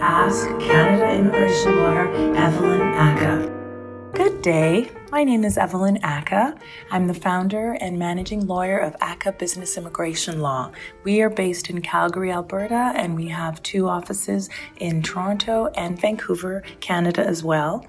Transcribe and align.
Ask 0.00 0.46
Canada 0.60 1.12
immigration 1.12 1.76
lawyer 1.76 2.06
Evelyn 2.36 2.80
Ackah. 2.94 3.50
Good 4.14 4.42
day. 4.42 4.90
My 5.10 5.24
name 5.24 5.42
is 5.42 5.56
Evelyn 5.56 5.96
Ackah. 6.02 6.58
I'm 6.90 7.06
the 7.06 7.14
founder 7.14 7.78
and 7.80 7.98
managing 7.98 8.46
lawyer 8.46 8.76
of 8.76 8.94
Ackah 8.98 9.38
Business 9.38 9.78
Immigration 9.78 10.40
Law. 10.40 10.70
We 11.02 11.22
are 11.22 11.30
based 11.30 11.70
in 11.70 11.80
Calgary, 11.80 12.30
Alberta, 12.30 12.92
and 12.94 13.16
we 13.16 13.28
have 13.28 13.62
two 13.62 13.88
offices 13.88 14.50
in 14.76 15.02
Toronto 15.02 15.68
and 15.68 15.98
Vancouver, 15.98 16.62
Canada 16.80 17.26
as 17.26 17.42
well. 17.42 17.86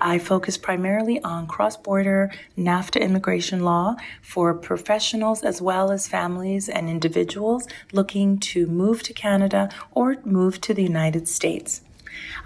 I 0.00 0.18
focus 0.18 0.56
primarily 0.56 1.22
on 1.22 1.46
cross 1.46 1.76
border 1.76 2.32
NAFTA 2.56 3.02
immigration 3.02 3.64
law 3.64 3.96
for 4.22 4.54
professionals 4.54 5.42
as 5.42 5.60
well 5.60 5.90
as 5.90 6.08
families 6.08 6.70
and 6.70 6.88
individuals 6.88 7.68
looking 7.92 8.38
to 8.38 8.66
move 8.66 9.02
to 9.02 9.12
Canada 9.12 9.68
or 9.90 10.16
move 10.24 10.58
to 10.62 10.72
the 10.72 10.82
United 10.82 11.28
States. 11.28 11.82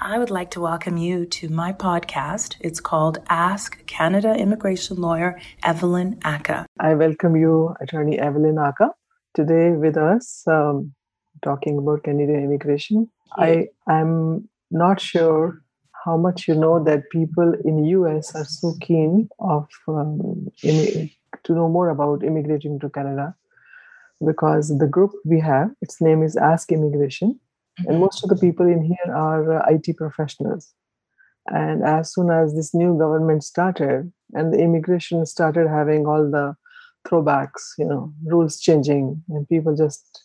I 0.01 0.19
would 0.19 0.30
like 0.30 0.51
to 0.52 0.61
welcome 0.61 0.97
you 0.97 1.27
to 1.27 1.48
my 1.48 1.73
podcast. 1.73 2.57
It's 2.61 2.80
called 2.80 3.19
Ask 3.29 3.84
Canada 3.87 4.34
Immigration 4.34 4.97
Lawyer 4.97 5.41
Evelyn 5.62 6.16
Ackah. 6.16 6.66
I 6.79 6.95
welcome 6.95 7.37
you, 7.37 7.74
Attorney 7.80 8.19
Evelyn 8.19 8.57
Ackah, 8.57 8.91
today 9.34 9.71
with 9.71 9.97
us 9.97 10.45
um, 10.47 10.95
talking 11.43 11.79
about 11.79 12.05
Canadian 12.05 12.45
immigration. 12.45 13.10
I 13.37 13.69
am 13.88 14.48
not 14.71 15.01
sure 15.01 15.62
how 16.05 16.16
much 16.16 16.46
you 16.46 16.55
know 16.55 16.83
that 16.85 17.10
people 17.10 17.55
in 17.65 17.83
the 17.83 17.88
US 17.98 18.35
are 18.35 18.45
so 18.45 18.74
keen 18.80 19.29
of 19.41 19.66
um, 19.88 20.48
in, 20.62 21.10
to 21.45 21.52
know 21.52 21.69
more 21.69 21.88
about 21.91 22.23
immigrating 22.23 22.79
to 22.80 22.88
Canada 22.88 23.35
because 24.24 24.77
the 24.79 24.87
group 24.87 25.12
we 25.24 25.41
have, 25.41 25.71
its 25.83 26.01
name 26.01 26.23
is 26.23 26.37
Ask 26.37 26.73
Immigration. 26.73 27.38
And 27.79 28.01
most 28.01 28.25
of 28.25 28.30
the 28.30 28.37
people 28.37 28.66
in 28.66 28.83
here 28.83 29.15
are 29.15 29.59
uh, 29.59 29.66
IT 29.69 29.96
professionals. 29.96 30.73
And 31.49 31.85
as 31.85 32.13
soon 32.13 32.30
as 32.30 32.55
this 32.55 32.74
new 32.74 32.99
government 32.99 33.45
started 33.45 34.13
and 34.32 34.52
the 34.52 34.59
immigration 34.59 35.24
started 35.27 35.69
having 35.69 36.07
all 36.07 36.29
the 36.29 36.57
throwbacks, 37.07 37.63
you 37.79 37.85
know, 37.85 38.13
rules 38.24 38.59
changing, 38.59 39.23
and 39.29 39.49
people 39.49 39.77
just 39.77 40.23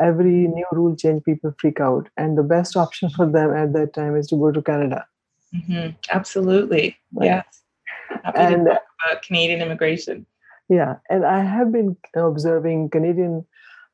every 0.00 0.46
new 0.48 0.66
rule 0.72 0.94
change, 0.94 1.24
people 1.24 1.54
freak 1.58 1.80
out. 1.80 2.08
And 2.16 2.38
the 2.38 2.42
best 2.42 2.76
option 2.76 3.10
for 3.10 3.26
them 3.26 3.52
at 3.54 3.72
that 3.72 3.94
time 3.94 4.16
is 4.16 4.28
to 4.28 4.36
go 4.36 4.52
to 4.52 4.62
Canada 4.62 5.04
Mm-hmm. 5.54 5.90
Absolutely. 6.10 6.96
Right. 7.12 7.26
Yes. 7.26 7.62
Happy 8.24 8.38
and, 8.38 8.64
to 8.64 8.70
talk 8.72 8.82
about 9.06 9.22
Canadian 9.22 9.60
immigration. 9.60 10.26
Yeah. 10.68 10.96
And 11.10 11.24
I 11.24 11.42
have 11.42 11.72
been 11.72 11.96
observing 12.16 12.90
Canadian 12.90 13.46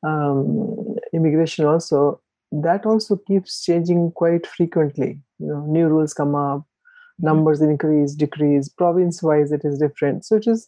um, 0.03 0.95
immigration 1.13 1.65
also. 1.65 2.21
That 2.51 2.85
also 2.85 3.17
keeps 3.27 3.63
changing 3.63 4.11
quite 4.11 4.47
frequently. 4.47 5.19
You 5.39 5.47
know, 5.47 5.65
new 5.65 5.87
rules 5.87 6.13
come 6.13 6.35
up, 6.35 6.59
mm-hmm. 6.59 7.25
numbers 7.25 7.61
increase, 7.61 8.13
decrease. 8.13 8.69
Province 8.69 9.21
wise, 9.21 9.51
it 9.51 9.61
is 9.63 9.79
different. 9.79 10.25
So 10.25 10.37
it 10.37 10.47
is, 10.47 10.67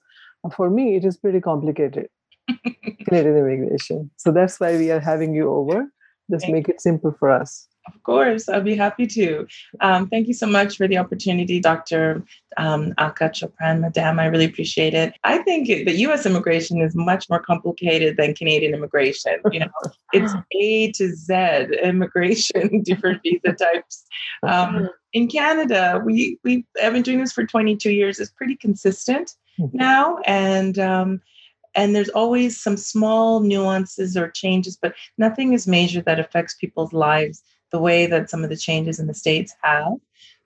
for 0.56 0.70
me, 0.70 0.96
it 0.96 1.06
is 1.06 1.18
pretty 1.18 1.42
complicated. 1.42 2.08
Canadian 3.06 3.38
immigration. 3.38 4.12
So 4.18 4.32
that's 4.32 4.60
why 4.60 4.78
we 4.78 4.92
are 4.92 5.00
having 5.00 5.34
you 5.34 5.50
over. 5.50 5.88
Just 6.30 6.44
Thank 6.44 6.54
make 6.54 6.70
it 6.70 6.82
simple 6.82 7.16
for 7.18 7.30
us. 7.30 7.68
Of 7.88 8.04
course, 8.04 8.48
I'd 8.48 8.64
be 8.64 8.76
happy 8.76 9.08
to. 9.08 9.48
Um, 9.80 10.08
thank 10.08 10.28
you 10.28 10.36
so 10.36 10.46
much 10.46 10.78
for 10.78 10.88
the 10.88 11.00
opportunity, 11.00 11.60
Dr. 11.60 12.24
Um, 12.58 12.94
Alka 13.00 13.30
Chopran, 13.30 13.80
Madam. 13.80 14.20
I 14.20 14.26
really 14.26 14.46
appreciate 14.46 14.94
it. 14.94 15.16
I 15.24 15.40
think 15.40 15.68
the 15.68 15.92
U.S. 16.06 16.28
immigration 16.28 16.80
is 16.80 16.96
much 16.96 17.28
more 17.28 17.40
complicated 17.40 18.18
than 18.18 18.36
Canadian 18.36 18.76
immigration. 18.76 19.38
You 19.52 19.62
know, 19.62 19.72
it's 20.14 20.34
A 20.60 20.92
to 20.92 21.16
Z 21.16 21.34
immigration, 21.82 22.82
different 22.84 23.22
visa 23.24 23.54
types. 23.54 24.06
Um, 24.44 24.90
in 25.14 25.28
Canada, 25.28 26.02
we 26.06 26.38
we 26.44 26.66
have 26.80 26.94
been 26.94 27.02
doing 27.02 27.20
this 27.20 27.34
for 27.34 27.46
22 27.46 27.92
years. 27.92 28.20
It's 28.20 28.32
pretty 28.32 28.58
consistent 28.58 29.34
mm-hmm. 29.60 29.76
now, 29.76 30.20
and 30.26 30.78
um, 30.78 31.22
and 31.74 31.96
there's 31.96 32.10
always 32.10 32.62
some 32.62 32.78
small 32.78 33.40
nuances 33.40 34.16
or 34.16 34.30
changes, 34.30 34.78
but 34.80 34.94
nothing 35.18 35.54
is 35.54 35.68
major 35.68 36.02
that 36.02 36.20
affects 36.20 36.56
people's 36.56 36.94
lives 36.94 37.42
the 37.72 37.80
way 37.80 38.06
that 38.06 38.30
some 38.30 38.44
of 38.44 38.50
the 38.50 38.58
changes 38.58 39.00
in 39.00 39.08
the 39.08 39.14
states 39.14 39.54
have. 39.62 39.94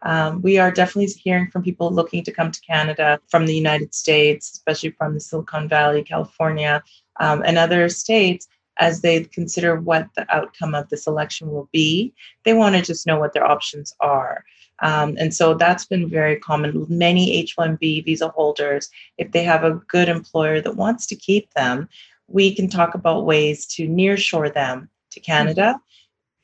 Um, 0.02 0.42
we 0.42 0.58
are 0.58 0.72
definitely 0.72 1.08
hearing 1.08 1.50
from 1.50 1.64
people 1.64 1.92
looking 1.92 2.24
to 2.24 2.32
come 2.32 2.52
to 2.52 2.62
Canada 2.62 3.20
from 3.28 3.46
the 3.46 3.56
United 3.56 3.94
States, 3.94 4.52
especially 4.52 4.92
from 4.92 5.16
the 5.16 5.20
Silicon 5.20 5.68
Valley, 5.68 6.04
California, 6.04 6.84
um, 7.20 7.42
and 7.46 7.58
other 7.58 7.90
states 7.90 8.48
as 8.78 9.02
they 9.02 9.24
consider 9.24 9.80
what 9.80 10.08
the 10.16 10.26
outcome 10.36 10.76
of 10.76 10.90
this 10.90 11.08
election 11.08 11.50
will 11.50 11.70
be. 11.72 12.14
They 12.44 12.54
want 12.54 12.76
to 12.76 12.82
just 12.82 13.08
know 13.08 13.18
what 13.18 13.34
their 13.34 13.46
options 13.46 13.96
are. 14.00 14.44
Um, 14.80 15.16
and 15.18 15.34
so 15.34 15.54
that's 15.54 15.86
been 15.86 16.10
very 16.10 16.38
common. 16.38 16.86
Many 16.90 17.34
H 17.38 17.56
1B 17.58 18.06
visa 18.06 18.28
holders, 18.30 18.90
if 19.18 19.32
they 19.32 19.44
have 19.44 19.64
a 19.64 19.76
good 19.88 20.10
employer 20.10 20.60
that 20.62 20.76
wants 20.76 21.06
to 21.08 21.16
keep 21.16 21.52
them, 21.54 21.88
we 22.28 22.54
can 22.54 22.70
talk 22.70 22.96
about 22.96 23.26
ways 23.26 23.66
to 23.68 23.88
nearshore 23.88 24.54
them 24.54 24.90
to 25.12 25.20
Canada 25.20 25.80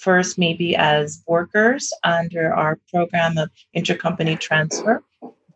first 0.01 0.39
maybe 0.39 0.75
as 0.75 1.23
workers 1.27 1.93
under 2.03 2.51
our 2.53 2.79
program 2.89 3.37
of 3.37 3.49
intercompany 3.75 4.37
transfer, 4.39 5.03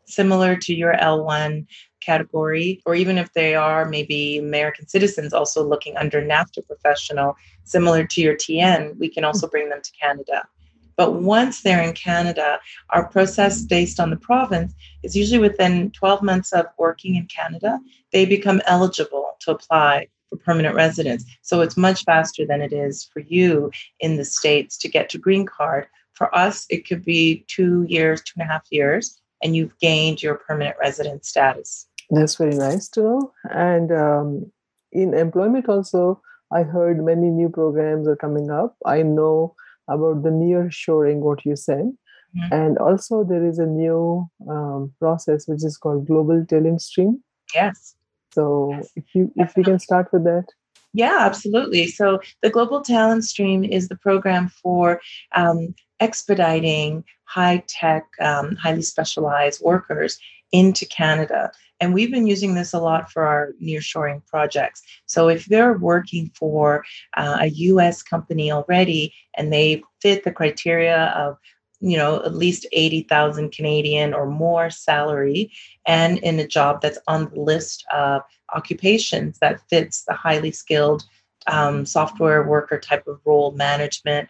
similar 0.05 0.55
to 0.55 0.73
your 0.73 0.93
L1 0.93 1.65
category, 1.99 2.81
or 2.85 2.93
even 2.93 3.17
if 3.17 3.33
they 3.33 3.55
are 3.55 3.85
maybe 3.85 4.37
American 4.37 4.87
citizens 4.87 5.33
also 5.33 5.63
looking 5.63 5.97
under 5.97 6.21
NAFTA 6.21 6.65
professional, 6.67 7.35
similar 7.63 8.05
to 8.05 8.21
your 8.21 8.35
TN, 8.35 8.97
we 8.99 9.09
can 9.09 9.23
also 9.23 9.47
bring 9.47 9.69
them 9.69 9.81
to 9.83 9.91
Canada. 9.99 10.47
But 10.95 11.15
once 11.15 11.61
they're 11.61 11.81
in 11.81 11.93
Canada, 11.93 12.59
our 12.91 13.07
process 13.07 13.63
based 13.63 13.99
on 13.99 14.11
the 14.11 14.17
province 14.17 14.73
is 15.03 15.15
usually 15.15 15.39
within 15.39 15.89
12 15.91 16.21
months 16.21 16.53
of 16.53 16.67
working 16.77 17.15
in 17.15 17.25
Canada, 17.25 17.79
they 18.13 18.25
become 18.25 18.61
eligible 18.67 19.31
to 19.41 19.51
apply 19.51 20.07
for 20.37 20.43
permanent 20.43 20.75
residence. 20.75 21.23
So 21.41 21.61
it's 21.61 21.77
much 21.77 22.03
faster 22.03 22.45
than 22.45 22.61
it 22.61 22.73
is 22.73 23.09
for 23.11 23.21
you 23.21 23.71
in 23.99 24.17
the 24.17 24.25
States 24.25 24.77
to 24.79 24.89
get 24.89 25.09
to 25.09 25.17
green 25.17 25.45
card. 25.45 25.87
For 26.13 26.33
us, 26.35 26.65
it 26.69 26.87
could 26.87 27.03
be 27.03 27.45
two 27.47 27.85
years, 27.89 28.21
two 28.21 28.33
and 28.37 28.49
a 28.49 28.51
half 28.51 28.65
years, 28.71 29.19
and 29.43 29.55
you've 29.55 29.77
gained 29.79 30.23
your 30.23 30.35
permanent 30.35 30.77
resident 30.79 31.25
status. 31.25 31.87
That's 32.09 32.35
very 32.35 32.55
nice 32.55 32.87
to 32.89 33.01
know. 33.01 33.33
And 33.51 33.91
um, 33.91 34.51
in 34.91 35.13
employment, 35.13 35.67
also, 35.67 36.21
I 36.53 36.63
heard 36.63 37.03
many 37.03 37.27
new 37.27 37.49
programs 37.49 38.07
are 38.07 38.15
coming 38.15 38.49
up. 38.49 38.77
I 38.85 39.01
know 39.01 39.55
about 39.89 40.23
the 40.23 40.31
near 40.31 40.71
shoring, 40.71 41.21
what 41.21 41.45
you 41.45 41.55
said. 41.55 41.91
Mm-hmm. 42.37 42.53
And 42.53 42.77
also, 42.77 43.23
there 43.23 43.45
is 43.45 43.59
a 43.59 43.65
new 43.65 44.29
um, 44.49 44.93
process 44.99 45.47
which 45.47 45.63
is 45.63 45.77
called 45.77 46.07
Global 46.07 46.45
Talent 46.45 46.81
Stream. 46.81 47.23
Yes. 47.53 47.95
So 48.35 48.81
if 48.95 49.05
you 49.13 49.31
if 49.37 49.55
we 49.55 49.63
can 49.63 49.79
start 49.79 50.11
with 50.11 50.25
that. 50.25 50.47
Yeah, 50.93 51.19
absolutely. 51.21 51.87
So 51.87 52.19
the 52.41 52.49
Global 52.49 52.81
Talent 52.81 53.23
Stream 53.25 53.63
is 53.63 53.87
the 53.87 53.97
program 53.97 54.49
for 54.49 55.01
um, 55.35 55.75
expediting 55.99 57.03
high 57.25 57.63
tech, 57.67 58.05
um, 58.21 58.55
highly 58.55 58.81
specialized 58.81 59.61
workers 59.61 60.17
into 60.51 60.85
Canada. 60.85 61.51
And 61.81 61.93
we've 61.93 62.11
been 62.11 62.27
using 62.27 62.55
this 62.55 62.73
a 62.73 62.79
lot 62.79 63.11
for 63.11 63.23
our 63.23 63.53
nearshoring 63.61 64.25
projects. 64.25 64.81
So 65.05 65.27
if 65.27 65.45
they're 65.45 65.77
working 65.77 66.31
for 66.33 66.85
uh, 67.17 67.37
a 67.41 67.47
US 67.47 68.01
company 68.01 68.51
already 68.51 69.13
and 69.35 69.51
they 69.51 69.83
fit 70.01 70.23
the 70.23 70.31
criteria 70.31 71.07
of 71.07 71.37
you 71.79 71.97
know 71.97 72.23
at 72.23 72.35
least 72.35 72.65
80,000 72.71 73.51
Canadian 73.51 74.13
or 74.13 74.25
more 74.25 74.69
salary 74.69 75.51
and 75.85 76.17
in 76.19 76.39
a 76.39 76.47
job 76.47 76.81
that's 76.81 76.99
on 77.07 77.29
the 77.29 77.39
list 77.39 77.85
of 77.93 78.21
occupations 78.53 79.39
that 79.39 79.61
fits 79.69 80.03
the 80.03 80.13
highly 80.13 80.51
skilled 80.51 81.03
um, 81.47 81.85
software 81.85 82.43
worker 82.43 82.79
type 82.79 83.05
of 83.07 83.19
role 83.25 83.51
management 83.51 84.29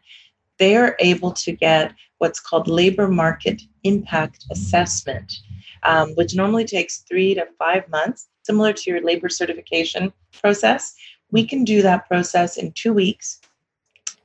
they 0.58 0.76
are 0.76 0.96
able 1.00 1.32
to 1.32 1.52
get 1.52 1.94
what's 2.18 2.40
called 2.40 2.68
labor 2.68 3.08
market 3.08 3.62
impact 3.84 4.46
assessment 4.52 5.34
um, 5.84 6.10
which 6.16 6.36
normally 6.36 6.66
takes 6.66 7.00
three 7.00 7.34
to 7.36 7.46
five 7.60 7.88
months 7.90 8.28
similar 8.44 8.74
to 8.74 8.90
your 8.92 9.02
labor 9.02 9.30
certification 9.30 10.12
process. 10.42 10.96
We 11.32 11.46
can 11.46 11.64
do 11.64 11.82
that 11.82 12.08
process 12.08 12.58
in 12.58 12.72
two 12.74 12.94
weeks 12.94 13.40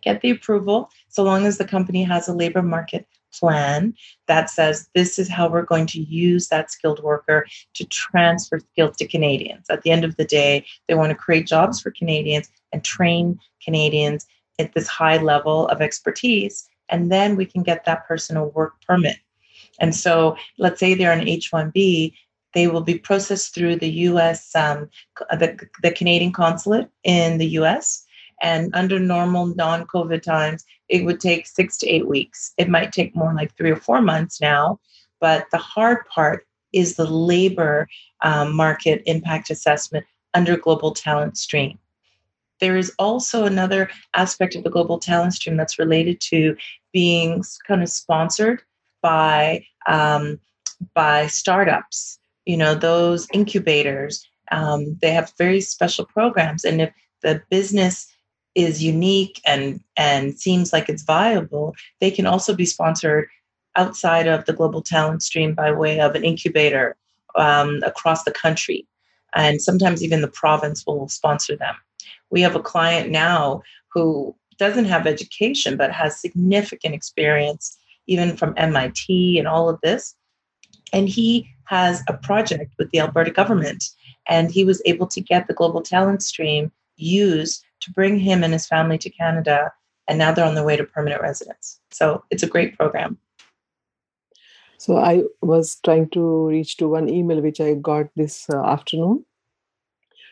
get 0.02 0.20
the 0.22 0.30
approval 0.30 0.90
so 1.08 1.22
long 1.22 1.46
as 1.46 1.58
the 1.58 1.64
company 1.64 2.02
has 2.02 2.28
a 2.28 2.32
labor 2.32 2.62
market 2.62 3.06
plan 3.38 3.94
that 4.26 4.50
says 4.50 4.88
this 4.94 5.18
is 5.18 5.28
how 5.28 5.48
we're 5.48 5.62
going 5.62 5.86
to 5.86 6.00
use 6.00 6.48
that 6.48 6.70
skilled 6.70 7.02
worker 7.02 7.46
to 7.74 7.84
transfer 7.86 8.58
skills 8.72 8.96
to 8.96 9.06
Canadians. 9.06 9.66
At 9.70 9.82
the 9.82 9.90
end 9.90 10.04
of 10.04 10.16
the 10.16 10.24
day, 10.24 10.66
they 10.88 10.94
want 10.94 11.10
to 11.10 11.16
create 11.16 11.46
jobs 11.46 11.80
for 11.80 11.90
Canadians 11.90 12.50
and 12.72 12.84
train 12.84 13.38
Canadians 13.62 14.26
at 14.58 14.74
this 14.74 14.88
high 14.88 15.16
level 15.16 15.68
of 15.68 15.80
expertise. 15.80 16.68
And 16.88 17.10
then 17.10 17.36
we 17.36 17.46
can 17.46 17.62
get 17.62 17.84
that 17.84 18.06
person 18.06 18.36
a 18.36 18.44
work 18.44 18.74
permit. 18.86 19.16
And 19.78 19.94
so 19.94 20.36
let's 20.58 20.80
say 20.80 20.94
they're 20.94 21.12
an 21.12 21.28
H 21.28 21.50
1B, 21.52 22.12
they 22.52 22.66
will 22.66 22.80
be 22.80 22.98
processed 22.98 23.54
through 23.54 23.76
the 23.76 23.90
US, 24.08 24.54
um, 24.54 24.90
the, 25.30 25.58
the 25.82 25.92
Canadian 25.92 26.32
consulate 26.32 26.88
in 27.04 27.38
the 27.38 27.46
US. 27.60 28.04
And 28.42 28.74
under 28.74 28.98
normal 28.98 29.46
non 29.46 29.86
COVID 29.86 30.22
times, 30.22 30.64
it 30.90 31.04
would 31.04 31.20
take 31.20 31.46
six 31.46 31.78
to 31.78 31.88
eight 31.88 32.06
weeks. 32.06 32.52
It 32.58 32.68
might 32.68 32.92
take 32.92 33.14
more 33.14 33.32
like 33.32 33.56
three 33.56 33.70
or 33.70 33.76
four 33.76 34.02
months 34.02 34.40
now. 34.40 34.80
But 35.20 35.46
the 35.52 35.58
hard 35.58 36.06
part 36.08 36.46
is 36.72 36.96
the 36.96 37.06
labor 37.06 37.88
um, 38.22 38.54
market 38.54 39.02
impact 39.06 39.50
assessment 39.50 40.04
under 40.34 40.56
Global 40.56 40.92
Talent 40.92 41.38
Stream. 41.38 41.78
There 42.60 42.76
is 42.76 42.92
also 42.98 43.44
another 43.44 43.88
aspect 44.14 44.54
of 44.54 44.64
the 44.64 44.70
Global 44.70 44.98
Talent 44.98 45.34
Stream 45.34 45.56
that's 45.56 45.78
related 45.78 46.20
to 46.22 46.56
being 46.92 47.42
kind 47.66 47.82
of 47.82 47.88
sponsored 47.88 48.62
by 49.00 49.64
um, 49.86 50.38
by 50.94 51.26
startups. 51.28 52.18
You 52.44 52.56
know, 52.56 52.74
those 52.74 53.28
incubators. 53.32 54.26
Um, 54.52 54.98
they 55.00 55.12
have 55.12 55.32
very 55.38 55.60
special 55.60 56.04
programs, 56.04 56.64
and 56.64 56.80
if 56.82 56.92
the 57.22 57.40
business 57.50 58.08
is 58.54 58.82
unique 58.82 59.40
and 59.46 59.80
and 59.96 60.38
seems 60.38 60.72
like 60.72 60.88
it's 60.88 61.02
viable, 61.02 61.74
they 62.00 62.10
can 62.10 62.26
also 62.26 62.54
be 62.54 62.66
sponsored 62.66 63.28
outside 63.76 64.26
of 64.26 64.44
the 64.44 64.52
global 64.52 64.82
talent 64.82 65.22
stream 65.22 65.54
by 65.54 65.70
way 65.70 66.00
of 66.00 66.14
an 66.14 66.24
incubator 66.24 66.96
um, 67.36 67.80
across 67.84 68.24
the 68.24 68.32
country, 68.32 68.86
and 69.34 69.62
sometimes 69.62 70.02
even 70.02 70.20
the 70.20 70.28
province 70.28 70.84
will 70.86 71.08
sponsor 71.08 71.56
them. 71.56 71.74
We 72.30 72.40
have 72.40 72.56
a 72.56 72.62
client 72.62 73.10
now 73.10 73.62
who 73.92 74.34
doesn't 74.58 74.86
have 74.86 75.06
education 75.06 75.76
but 75.76 75.92
has 75.92 76.20
significant 76.20 76.94
experience, 76.94 77.78
even 78.06 78.36
from 78.36 78.54
MIT 78.56 79.38
and 79.38 79.46
all 79.46 79.68
of 79.68 79.80
this, 79.82 80.16
and 80.92 81.08
he 81.08 81.48
has 81.64 82.02
a 82.08 82.14
project 82.14 82.74
with 82.78 82.90
the 82.90 82.98
Alberta 82.98 83.30
government, 83.30 83.84
and 84.28 84.50
he 84.50 84.64
was 84.64 84.82
able 84.84 85.06
to 85.06 85.20
get 85.20 85.46
the 85.46 85.54
global 85.54 85.82
talent 85.82 86.22
stream 86.22 86.72
used 86.96 87.64
to 87.80 87.90
bring 87.92 88.18
him 88.18 88.42
and 88.44 88.52
his 88.52 88.66
family 88.66 88.98
to 88.98 89.10
Canada. 89.10 89.72
And 90.08 90.18
now 90.18 90.32
they're 90.32 90.44
on 90.44 90.54
their 90.54 90.64
way 90.64 90.76
to 90.76 90.84
permanent 90.84 91.22
residence. 91.22 91.80
So 91.90 92.24
it's 92.30 92.42
a 92.42 92.48
great 92.48 92.76
program. 92.76 93.18
So 94.78 94.96
I 94.96 95.24
was 95.42 95.78
trying 95.84 96.08
to 96.10 96.46
reach 96.48 96.78
to 96.78 96.88
one 96.88 97.08
email 97.08 97.42
which 97.42 97.60
I 97.60 97.74
got 97.74 98.06
this 98.16 98.48
uh, 98.48 98.64
afternoon. 98.64 99.24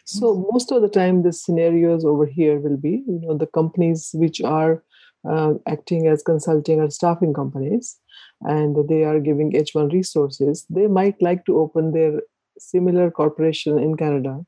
So 0.07 0.49
most 0.51 0.73
of 0.73 0.81
the 0.81 0.89
time, 0.89 1.23
the 1.23 1.35
scenarios 1.35 2.03
over 2.03 2.25
here 2.25 2.59
will 2.59 2.79
be, 2.79 3.03
you 3.07 3.21
know, 3.21 3.37
the 3.37 3.47
companies 3.47 4.11
which 4.15 4.41
are 4.41 4.83
uh, 5.29 5.55
acting 5.67 6.07
as 6.07 6.23
consulting 6.23 6.81
or 6.81 6.89
staffing 6.89 7.35
companies, 7.35 7.99
and 8.41 8.89
they 8.89 9.05
are 9.05 9.21
giving 9.21 9.53
H1 9.53 9.93
resources. 9.93 10.65
They 10.71 10.87
might 10.87 11.21
like 11.21 11.45
to 11.45 11.59
open 11.59 11.93
their 11.93 12.23
similar 12.59 13.11
corporation 13.11 13.79
in 13.79 13.99
Canada 13.99 14.47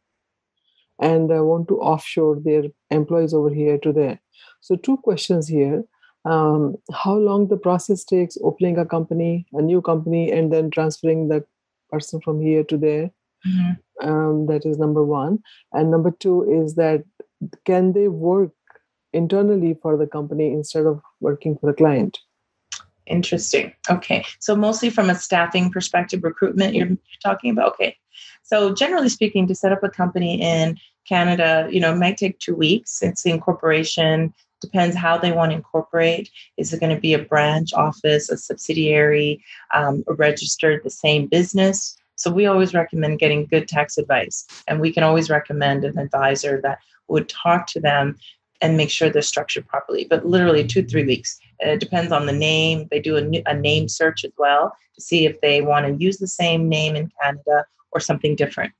and 1.00 1.32
uh, 1.32 1.43
want 1.43 1.69
to 1.69 1.81
offshore 1.81 2.38
their 2.41 2.64
employees 2.91 3.35
over 3.35 3.50
here 3.50 3.79
to 3.79 3.93
there. 3.93 4.20
So, 4.61 4.76
two 4.76 4.99
questions 4.99 5.49
here. 5.49 5.85
Um, 6.26 6.76
how 6.93 7.14
long 7.14 7.49
the 7.49 7.56
process 7.56 8.05
takes 8.05 8.37
opening 8.43 8.79
a 8.79 8.85
company, 8.85 9.47
a 9.55 9.62
new 9.62 9.81
company, 9.81 10.31
and 10.31 10.52
then 10.52 10.70
transferring 10.70 11.29
that 11.29 11.44
person 11.91 12.20
from 12.20 12.41
here 12.41 12.62
to 12.64 12.76
there? 12.76 13.11
Mm-hmm. 13.47 14.08
Um, 14.08 14.47
that 14.47 14.67
is 14.67 14.79
number 14.79 15.05
one. 15.05 15.38
And 15.73 15.91
number 15.91 16.11
two 16.11 16.43
is 16.62 16.75
that 16.75 17.05
can 17.64 17.93
they 17.93 18.08
work 18.08 18.52
internally 19.12 19.79
for 19.81 19.97
the 19.97 20.06
company 20.06 20.52
instead 20.52 20.87
of 20.87 21.00
working 21.20 21.56
for 21.56 21.67
the 21.70 21.76
client? 21.76 22.19
Interesting. 23.06 23.73
Okay. 23.91 24.25
So, 24.38 24.55
mostly 24.55 24.91
from 24.91 25.11
a 25.11 25.14
staffing 25.14 25.73
perspective, 25.73 26.23
recruitment, 26.23 26.75
you're 26.75 26.97
talking 27.23 27.50
about? 27.50 27.73
Okay. 27.73 27.97
So, 28.43 28.75
generally 28.75 29.08
speaking, 29.08 29.46
to 29.46 29.55
set 29.55 29.72
up 29.72 29.82
a 29.82 29.88
company 29.88 30.40
in 30.40 30.78
Canada, 31.08 31.69
you 31.70 31.81
know, 31.81 31.93
it 31.93 31.99
might 31.99 32.17
take 32.17 32.38
two 32.38 32.55
weeks. 32.55 33.02
It's 33.02 33.22
the 33.22 33.31
incorporation, 33.31 34.32
depends 34.61 34.96
how 34.96 35.19
they 35.19 35.32
want 35.32 35.50
to 35.50 35.56
incorporate. 35.56 36.31
Is 36.56 36.72
it 36.72 36.81
going 36.81 36.94
to 36.94 37.00
be 37.00 37.14
a 37.14 37.19
branch 37.19 37.72
office, 37.72 38.28
a 38.28 38.37
subsidiary, 38.37 39.43
um, 39.75 40.05
registered 40.06 40.82
the 40.84 40.90
same 40.90 41.26
business? 41.26 41.96
So 42.17 42.31
we 42.31 42.46
always 42.46 42.75
recommend 42.75 43.19
getting 43.19 43.46
good 43.46 43.67
tax 43.67 43.96
advice, 43.96 44.46
and 44.69 44.81
we 44.81 44.93
can 44.93 45.02
always 45.02 45.31
recommend 45.31 45.84
an 45.84 45.99
advisor 45.99 46.61
that 46.62 46.78
would 47.08 47.28
talk 47.28 47.66
to 47.69 47.81
them 47.81 48.16
and 48.61 48.76
make 48.76 48.90
sure 48.90 49.08
they're 49.08 49.23
structured 49.23 49.66
properly. 49.66 50.06
But 50.08 50.26
literally 50.26 50.66
two 50.66 50.84
three 50.84 51.05
weeks. 51.05 51.40
It 51.61 51.81
depends 51.81 52.12
on 52.12 52.26
the 52.26 52.32
name. 52.32 52.88
They 52.90 53.00
do 53.00 53.16
a, 53.16 53.43
a 53.50 53.55
name 53.55 53.88
search 53.88 54.25
as 54.25 54.32
well 54.38 54.76
to 54.94 55.00
see 55.00 55.25
if 55.25 55.40
they 55.40 55.62
want 55.62 55.87
to 55.87 56.05
use 56.05 56.19
the 56.19 56.26
same 56.26 56.69
name 56.69 56.94
in 56.94 57.11
Canada 57.23 57.64
or 57.92 58.00
something 58.00 58.37
different. 58.37 58.72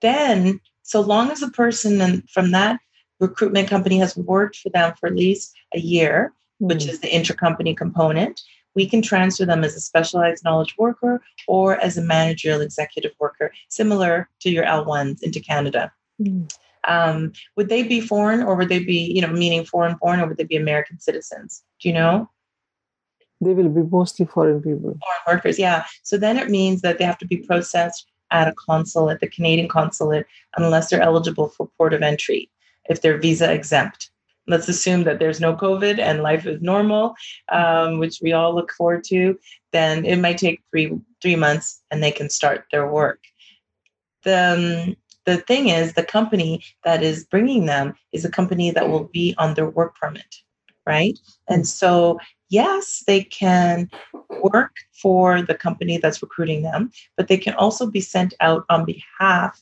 Then 0.00 0.60
so 0.82 1.00
long 1.00 1.30
as 1.30 1.40
the 1.40 1.50
person 1.50 2.22
from 2.32 2.50
that 2.50 2.80
recruitment 3.20 3.68
company 3.68 3.98
has 3.98 4.16
worked 4.16 4.56
for 4.56 4.68
them 4.70 4.92
for 4.98 5.06
at 5.06 5.14
least 5.14 5.54
a 5.74 5.78
year, 5.78 6.32
mm. 6.60 6.68
which 6.68 6.84
hmm. 6.84 6.90
is 6.90 7.00
the 7.00 7.08
intercompany 7.08 7.76
component, 7.76 8.40
we 8.74 8.88
can 8.88 9.02
transfer 9.02 9.44
them 9.44 9.64
as 9.64 9.76
a 9.76 9.80
specialized 9.80 10.44
knowledge 10.44 10.74
worker 10.78 11.22
or 11.46 11.78
as 11.78 11.96
a 11.96 12.02
managerial 12.02 12.60
executive 12.60 13.12
worker, 13.20 13.52
similar 13.68 14.28
to 14.40 14.50
your 14.50 14.64
L1s 14.64 15.22
into 15.22 15.40
Canada. 15.40 15.92
Mm. 16.20 16.52
Um, 16.88 17.32
would 17.56 17.68
they 17.68 17.84
be 17.84 18.00
foreign 18.00 18.42
or 18.42 18.56
would 18.56 18.68
they 18.68 18.80
be, 18.82 19.12
you 19.12 19.22
know, 19.22 19.28
meaning 19.28 19.64
foreign 19.64 19.96
born 20.00 20.20
or 20.20 20.26
would 20.26 20.36
they 20.36 20.44
be 20.44 20.56
American 20.56 20.98
citizens? 20.98 21.62
Do 21.80 21.88
you 21.88 21.94
know? 21.94 22.28
They 23.40 23.54
will 23.54 23.68
be 23.68 23.82
mostly 23.82 24.26
foreign 24.26 24.62
people. 24.62 24.96
Foreign 25.24 25.36
workers, 25.36 25.58
yeah. 25.58 25.84
So 26.02 26.16
then 26.16 26.38
it 26.38 26.48
means 26.48 26.80
that 26.82 26.98
they 26.98 27.04
have 27.04 27.18
to 27.18 27.26
be 27.26 27.38
processed 27.38 28.06
at 28.32 28.48
a 28.48 28.54
consulate, 28.54 29.20
the 29.20 29.28
Canadian 29.28 29.68
consulate, 29.68 30.26
unless 30.56 30.90
they're 30.90 31.02
eligible 31.02 31.48
for 31.48 31.70
port 31.78 31.94
of 31.94 32.02
entry, 32.02 32.50
if 32.88 33.00
they're 33.00 33.18
visa 33.18 33.52
exempt. 33.52 34.10
Let's 34.48 34.68
assume 34.68 35.04
that 35.04 35.20
there's 35.20 35.40
no 35.40 35.54
COVID 35.54 36.00
and 36.00 36.22
life 36.22 36.46
is 36.46 36.60
normal, 36.60 37.14
um, 37.50 38.00
which 38.00 38.18
we 38.20 38.32
all 38.32 38.54
look 38.54 38.72
forward 38.72 39.04
to. 39.04 39.38
Then 39.70 40.04
it 40.04 40.16
might 40.16 40.38
take 40.38 40.62
three 40.70 40.98
three 41.20 41.36
months, 41.36 41.80
and 41.90 42.02
they 42.02 42.10
can 42.10 42.28
start 42.28 42.64
their 42.72 42.88
work. 42.88 43.20
The 44.24 44.88
um, 44.88 44.96
the 45.24 45.36
thing 45.36 45.68
is, 45.68 45.92
the 45.92 46.02
company 46.02 46.64
that 46.84 47.02
is 47.02 47.24
bringing 47.24 47.66
them 47.66 47.94
is 48.10 48.24
a 48.24 48.30
company 48.30 48.72
that 48.72 48.88
will 48.88 49.04
be 49.04 49.34
on 49.38 49.54
their 49.54 49.70
work 49.70 49.94
permit, 49.96 50.34
right? 50.86 51.16
And 51.48 51.66
so 51.66 52.18
yes, 52.52 53.02
they 53.06 53.24
can 53.24 53.90
work 54.42 54.76
for 54.92 55.42
the 55.42 55.54
company 55.54 55.96
that's 55.96 56.22
recruiting 56.22 56.62
them, 56.62 56.92
but 57.16 57.28
they 57.28 57.38
can 57.38 57.54
also 57.54 57.86
be 57.86 58.00
sent 58.00 58.34
out 58.40 58.64
on 58.68 58.84
behalf 58.84 59.60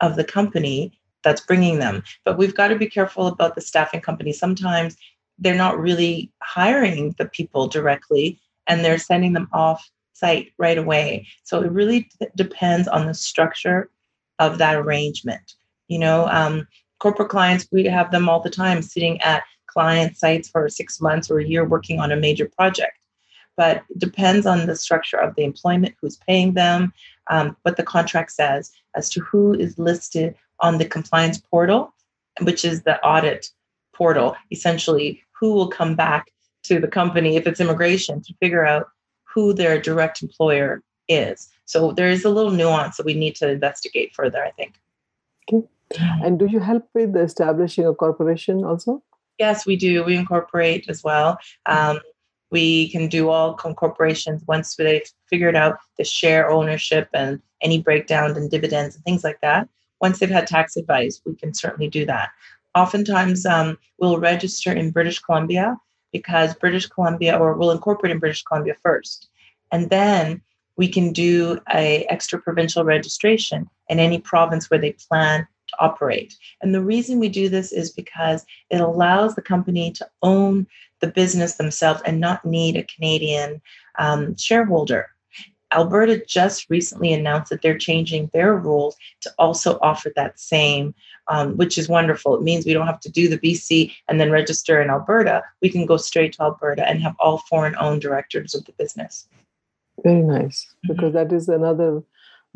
of 0.00 0.16
the 0.16 0.24
company 0.24 0.98
that's 1.24 1.40
bringing 1.40 1.80
them. 1.80 2.02
But 2.24 2.38
we've 2.38 2.54
got 2.54 2.68
to 2.68 2.76
be 2.76 2.88
careful 2.88 3.26
about 3.26 3.56
the 3.56 3.60
staffing 3.60 4.00
company. 4.00 4.32
Sometimes 4.32 4.96
they're 5.38 5.54
not 5.54 5.78
really 5.78 6.32
hiring 6.40 7.14
the 7.18 7.26
people 7.26 7.66
directly 7.66 8.40
and 8.68 8.84
they're 8.84 8.98
sending 8.98 9.32
them 9.32 9.48
off 9.52 9.90
site 10.12 10.52
right 10.58 10.78
away. 10.78 11.26
So 11.42 11.60
it 11.60 11.72
really 11.72 12.08
depends 12.36 12.86
on 12.86 13.06
the 13.06 13.14
structure 13.14 13.90
of 14.38 14.58
that 14.58 14.76
arrangement. 14.76 15.54
You 15.88 15.98
know, 15.98 16.28
um, 16.28 16.68
corporate 17.00 17.30
clients, 17.30 17.66
we 17.72 17.84
have 17.84 18.12
them 18.12 18.28
all 18.28 18.40
the 18.40 18.50
time 18.50 18.82
sitting 18.82 19.20
at 19.22 19.42
client 19.68 20.16
sites 20.16 20.48
for 20.48 20.68
six 20.68 21.00
months 21.00 21.30
or 21.30 21.38
a 21.38 21.44
year 21.44 21.64
working 21.64 22.00
on 22.00 22.12
a 22.12 22.16
major 22.16 22.46
project. 22.46 22.98
But 23.56 23.84
it 23.90 23.98
depends 23.98 24.46
on 24.46 24.66
the 24.66 24.76
structure 24.76 25.16
of 25.16 25.34
the 25.34 25.44
employment, 25.44 25.94
who's 26.00 26.16
paying 26.16 26.54
them, 26.54 26.92
um, 27.28 27.56
what 27.62 27.76
the 27.76 27.82
contract 27.82 28.32
says 28.32 28.72
as 28.94 29.08
to 29.10 29.20
who 29.20 29.54
is 29.54 29.78
listed 29.78 30.34
on 30.60 30.78
the 30.78 30.84
compliance 30.84 31.38
portal, 31.38 31.92
which 32.40 32.64
is 32.64 32.82
the 32.82 33.00
audit 33.04 33.50
portal, 33.94 34.36
essentially, 34.50 35.22
who 35.38 35.52
will 35.52 35.68
come 35.68 35.94
back 35.94 36.30
to 36.64 36.80
the 36.80 36.88
company 36.88 37.36
if 37.36 37.46
it's 37.46 37.60
immigration 37.60 38.20
to 38.22 38.34
figure 38.40 38.64
out 38.64 38.88
who 39.24 39.52
their 39.52 39.80
direct 39.80 40.22
employer 40.22 40.82
is. 41.08 41.48
So 41.64 41.92
there 41.92 42.08
is 42.08 42.24
a 42.24 42.30
little 42.30 42.50
nuance 42.50 42.96
that 42.96 43.06
we 43.06 43.14
need 43.14 43.36
to 43.36 43.50
investigate 43.50 44.14
further, 44.14 44.42
I 44.42 44.50
think. 44.52 44.74
Okay. 45.52 45.66
And 46.22 46.38
do 46.38 46.46
you 46.46 46.60
help 46.60 46.88
with 46.94 47.16
establishing 47.16 47.86
a 47.86 47.94
corporation 47.94 48.64
also? 48.64 49.02
Yes, 49.38 49.66
we 49.66 49.76
do. 49.76 50.04
We 50.04 50.16
incorporate 50.16 50.86
as 50.88 51.02
well. 51.02 51.38
Um, 51.66 52.00
we 52.50 52.90
can 52.90 53.08
do 53.08 53.28
all 53.28 53.54
corporations 53.56 54.42
once 54.48 54.74
they've 54.74 55.02
figured 55.28 55.54
out 55.54 55.78
the 55.96 56.04
share 56.04 56.50
ownership 56.50 57.08
and 57.12 57.40
any 57.60 57.80
breakdown 57.80 58.36
and 58.36 58.50
dividends 58.50 58.94
and 58.94 59.04
things 59.04 59.22
like 59.22 59.40
that. 59.42 59.68
Once 60.00 60.18
they've 60.18 60.30
had 60.30 60.46
tax 60.46 60.76
advice, 60.76 61.20
we 61.26 61.34
can 61.34 61.52
certainly 61.52 61.88
do 61.88 62.06
that. 62.06 62.30
Oftentimes, 62.74 63.44
um, 63.44 63.78
we'll 63.98 64.18
register 64.18 64.72
in 64.72 64.90
British 64.90 65.18
Columbia 65.18 65.76
because 66.12 66.54
British 66.54 66.86
Columbia, 66.86 67.36
or 67.36 67.54
we'll 67.54 67.70
incorporate 67.70 68.12
in 68.12 68.18
British 68.18 68.42
Columbia 68.42 68.74
first, 68.82 69.28
and 69.70 69.90
then 69.90 70.40
we 70.76 70.88
can 70.88 71.12
do 71.12 71.60
a 71.74 72.04
extra 72.04 72.40
provincial 72.40 72.84
registration 72.84 73.68
in 73.88 73.98
any 73.98 74.20
province 74.20 74.70
where 74.70 74.80
they 74.80 74.92
plan 74.92 75.46
operate. 75.80 76.36
And 76.60 76.74
the 76.74 76.82
reason 76.82 77.18
we 77.18 77.28
do 77.28 77.48
this 77.48 77.72
is 77.72 77.90
because 77.90 78.44
it 78.70 78.80
allows 78.80 79.34
the 79.34 79.42
company 79.42 79.90
to 79.92 80.08
own 80.22 80.66
the 81.00 81.08
business 81.08 81.54
themselves 81.54 82.02
and 82.04 82.20
not 82.20 82.44
need 82.44 82.76
a 82.76 82.84
Canadian 82.84 83.60
um, 83.98 84.36
shareholder. 84.36 85.10
Alberta 85.72 86.24
just 86.26 86.70
recently 86.70 87.12
announced 87.12 87.50
that 87.50 87.60
they're 87.62 87.76
changing 87.76 88.30
their 88.32 88.56
rules 88.56 88.96
to 89.20 89.32
also 89.38 89.78
offer 89.82 90.10
that 90.16 90.40
same, 90.40 90.94
um, 91.28 91.56
which 91.56 91.76
is 91.76 91.88
wonderful. 91.88 92.34
It 92.34 92.42
means 92.42 92.64
we 92.64 92.72
don't 92.72 92.86
have 92.86 93.00
to 93.00 93.10
do 93.10 93.28
the 93.28 93.38
BC 93.38 93.92
and 94.08 94.20
then 94.20 94.30
register 94.30 94.80
in 94.80 94.88
Alberta. 94.88 95.42
We 95.60 95.68
can 95.68 95.84
go 95.84 95.98
straight 95.98 96.32
to 96.34 96.42
Alberta 96.42 96.88
and 96.88 97.02
have 97.02 97.14
all 97.18 97.38
foreign 97.50 97.76
owned 97.78 98.00
directors 98.00 98.54
of 98.54 98.64
the 98.64 98.72
business. 98.72 99.28
Very 100.04 100.22
nice, 100.22 100.64
mm-hmm. 100.64 100.94
because 100.94 101.12
that 101.12 101.32
is 101.32 101.48
another 101.48 102.02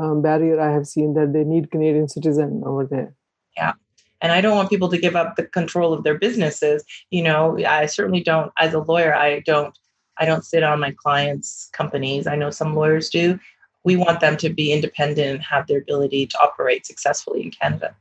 um, 0.02 0.22
barrier 0.22 0.60
I 0.60 0.72
have 0.72 0.86
seen 0.86 1.14
that 1.14 1.32
they 1.32 1.44
need 1.44 1.70
Canadian 1.70 2.08
citizen 2.08 2.62
over 2.64 2.84
there. 2.84 3.14
Yeah. 3.56 3.72
And 4.20 4.32
I 4.32 4.40
don't 4.40 4.56
want 4.56 4.70
people 4.70 4.88
to 4.88 4.98
give 4.98 5.16
up 5.16 5.36
the 5.36 5.44
control 5.44 5.92
of 5.92 6.04
their 6.04 6.18
businesses. 6.18 6.84
You 7.10 7.22
know, 7.22 7.58
I 7.66 7.86
certainly 7.86 8.22
don't, 8.22 8.52
as 8.58 8.72
a 8.72 8.80
lawyer, 8.80 9.14
I 9.14 9.40
don't 9.40 9.76
I 10.18 10.26
don't 10.26 10.44
sit 10.44 10.62
on 10.62 10.80
my 10.80 10.92
clients' 10.92 11.70
companies. 11.72 12.26
I 12.26 12.36
know 12.36 12.50
some 12.50 12.74
lawyers 12.74 13.08
do. 13.08 13.38
We 13.84 13.96
want 13.96 14.20
them 14.20 14.36
to 14.36 14.50
be 14.50 14.72
independent 14.72 15.28
and 15.28 15.42
have 15.42 15.66
their 15.66 15.78
ability 15.78 16.26
to 16.28 16.38
operate 16.38 16.86
successfully 16.86 17.42
in 17.42 17.50
Canada. 17.50 17.96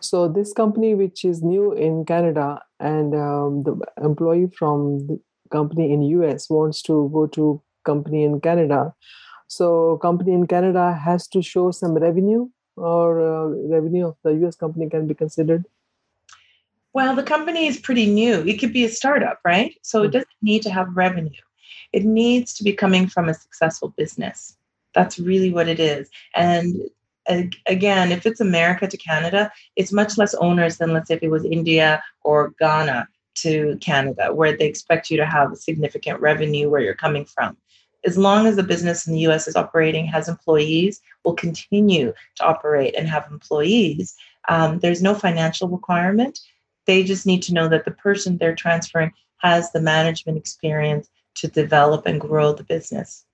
So 0.00 0.28
this 0.28 0.52
company, 0.52 0.94
which 0.94 1.24
is 1.24 1.42
new 1.42 1.72
in 1.72 2.04
Canada, 2.04 2.62
and 2.78 3.14
um, 3.14 3.62
the 3.62 3.80
employee 4.02 4.50
from 4.58 5.06
the 5.06 5.20
company 5.50 5.92
in 5.92 6.02
US 6.02 6.50
wants 6.50 6.82
to 6.82 7.10
go 7.12 7.26
to 7.28 7.62
company 7.84 8.24
in 8.24 8.40
Canada. 8.40 8.94
So 9.48 9.98
company 9.98 10.32
in 10.32 10.46
Canada 10.46 10.92
has 10.92 11.28
to 11.28 11.42
show 11.42 11.70
some 11.70 11.94
revenue, 11.94 12.48
or 12.76 13.20
uh, 13.20 13.46
revenue 13.68 14.08
of 14.08 14.16
the 14.22 14.34
US 14.46 14.56
company 14.56 14.88
can 14.88 15.06
be 15.06 15.14
considered. 15.14 15.64
Well, 16.92 17.14
the 17.14 17.22
company 17.22 17.66
is 17.66 17.78
pretty 17.78 18.06
new. 18.06 18.42
It 18.46 18.58
could 18.58 18.72
be 18.72 18.84
a 18.84 18.88
startup, 18.88 19.40
right? 19.44 19.76
So 19.82 20.02
it 20.02 20.06
hmm. 20.06 20.12
doesn't 20.12 20.28
need 20.42 20.62
to 20.62 20.70
have 20.70 20.96
revenue. 20.96 21.42
It 21.92 22.04
needs 22.04 22.54
to 22.54 22.64
be 22.64 22.72
coming 22.72 23.06
from 23.06 23.28
a 23.28 23.34
successful 23.34 23.94
business. 23.96 24.56
That's 24.94 25.18
really 25.18 25.52
what 25.52 25.68
it 25.68 25.78
is. 25.78 26.08
And 26.34 26.90
again, 27.66 28.12
if 28.12 28.24
it's 28.24 28.40
America 28.40 28.86
to 28.86 28.96
Canada, 28.96 29.52
it's 29.76 29.92
much 29.92 30.16
less 30.16 30.34
onerous 30.34 30.78
than, 30.78 30.92
let's 30.92 31.08
say, 31.08 31.14
if 31.14 31.22
it 31.22 31.30
was 31.30 31.44
India 31.44 32.02
or 32.24 32.54
Ghana 32.58 33.08
to 33.36 33.76
Canada, 33.80 34.32
where 34.32 34.56
they 34.56 34.66
expect 34.66 35.10
you 35.10 35.16
to 35.18 35.26
have 35.26 35.56
significant 35.56 36.20
revenue 36.20 36.70
where 36.70 36.80
you're 36.80 36.94
coming 36.94 37.26
from. 37.26 37.56
As 38.06 38.16
long 38.16 38.46
as 38.46 38.56
the 38.56 38.62
business 38.62 39.06
in 39.06 39.12
the 39.12 39.26
US 39.28 39.48
is 39.48 39.56
operating, 39.56 40.06
has 40.06 40.28
employees, 40.28 41.00
will 41.24 41.34
continue 41.34 42.12
to 42.36 42.44
operate 42.44 42.94
and 42.96 43.08
have 43.08 43.26
employees, 43.30 44.14
um, 44.48 44.78
there's 44.78 45.02
no 45.02 45.14
financial 45.14 45.68
requirement. 45.68 46.38
They 46.86 47.02
just 47.02 47.26
need 47.26 47.42
to 47.44 47.54
know 47.54 47.68
that 47.68 47.84
the 47.84 47.90
person 47.90 48.38
they're 48.38 48.54
transferring 48.54 49.12
has 49.38 49.72
the 49.72 49.80
management 49.80 50.38
experience 50.38 51.08
to 51.36 51.48
develop 51.48 52.06
and 52.06 52.20
grow 52.20 52.52
the 52.52 52.64
business. 52.64 53.24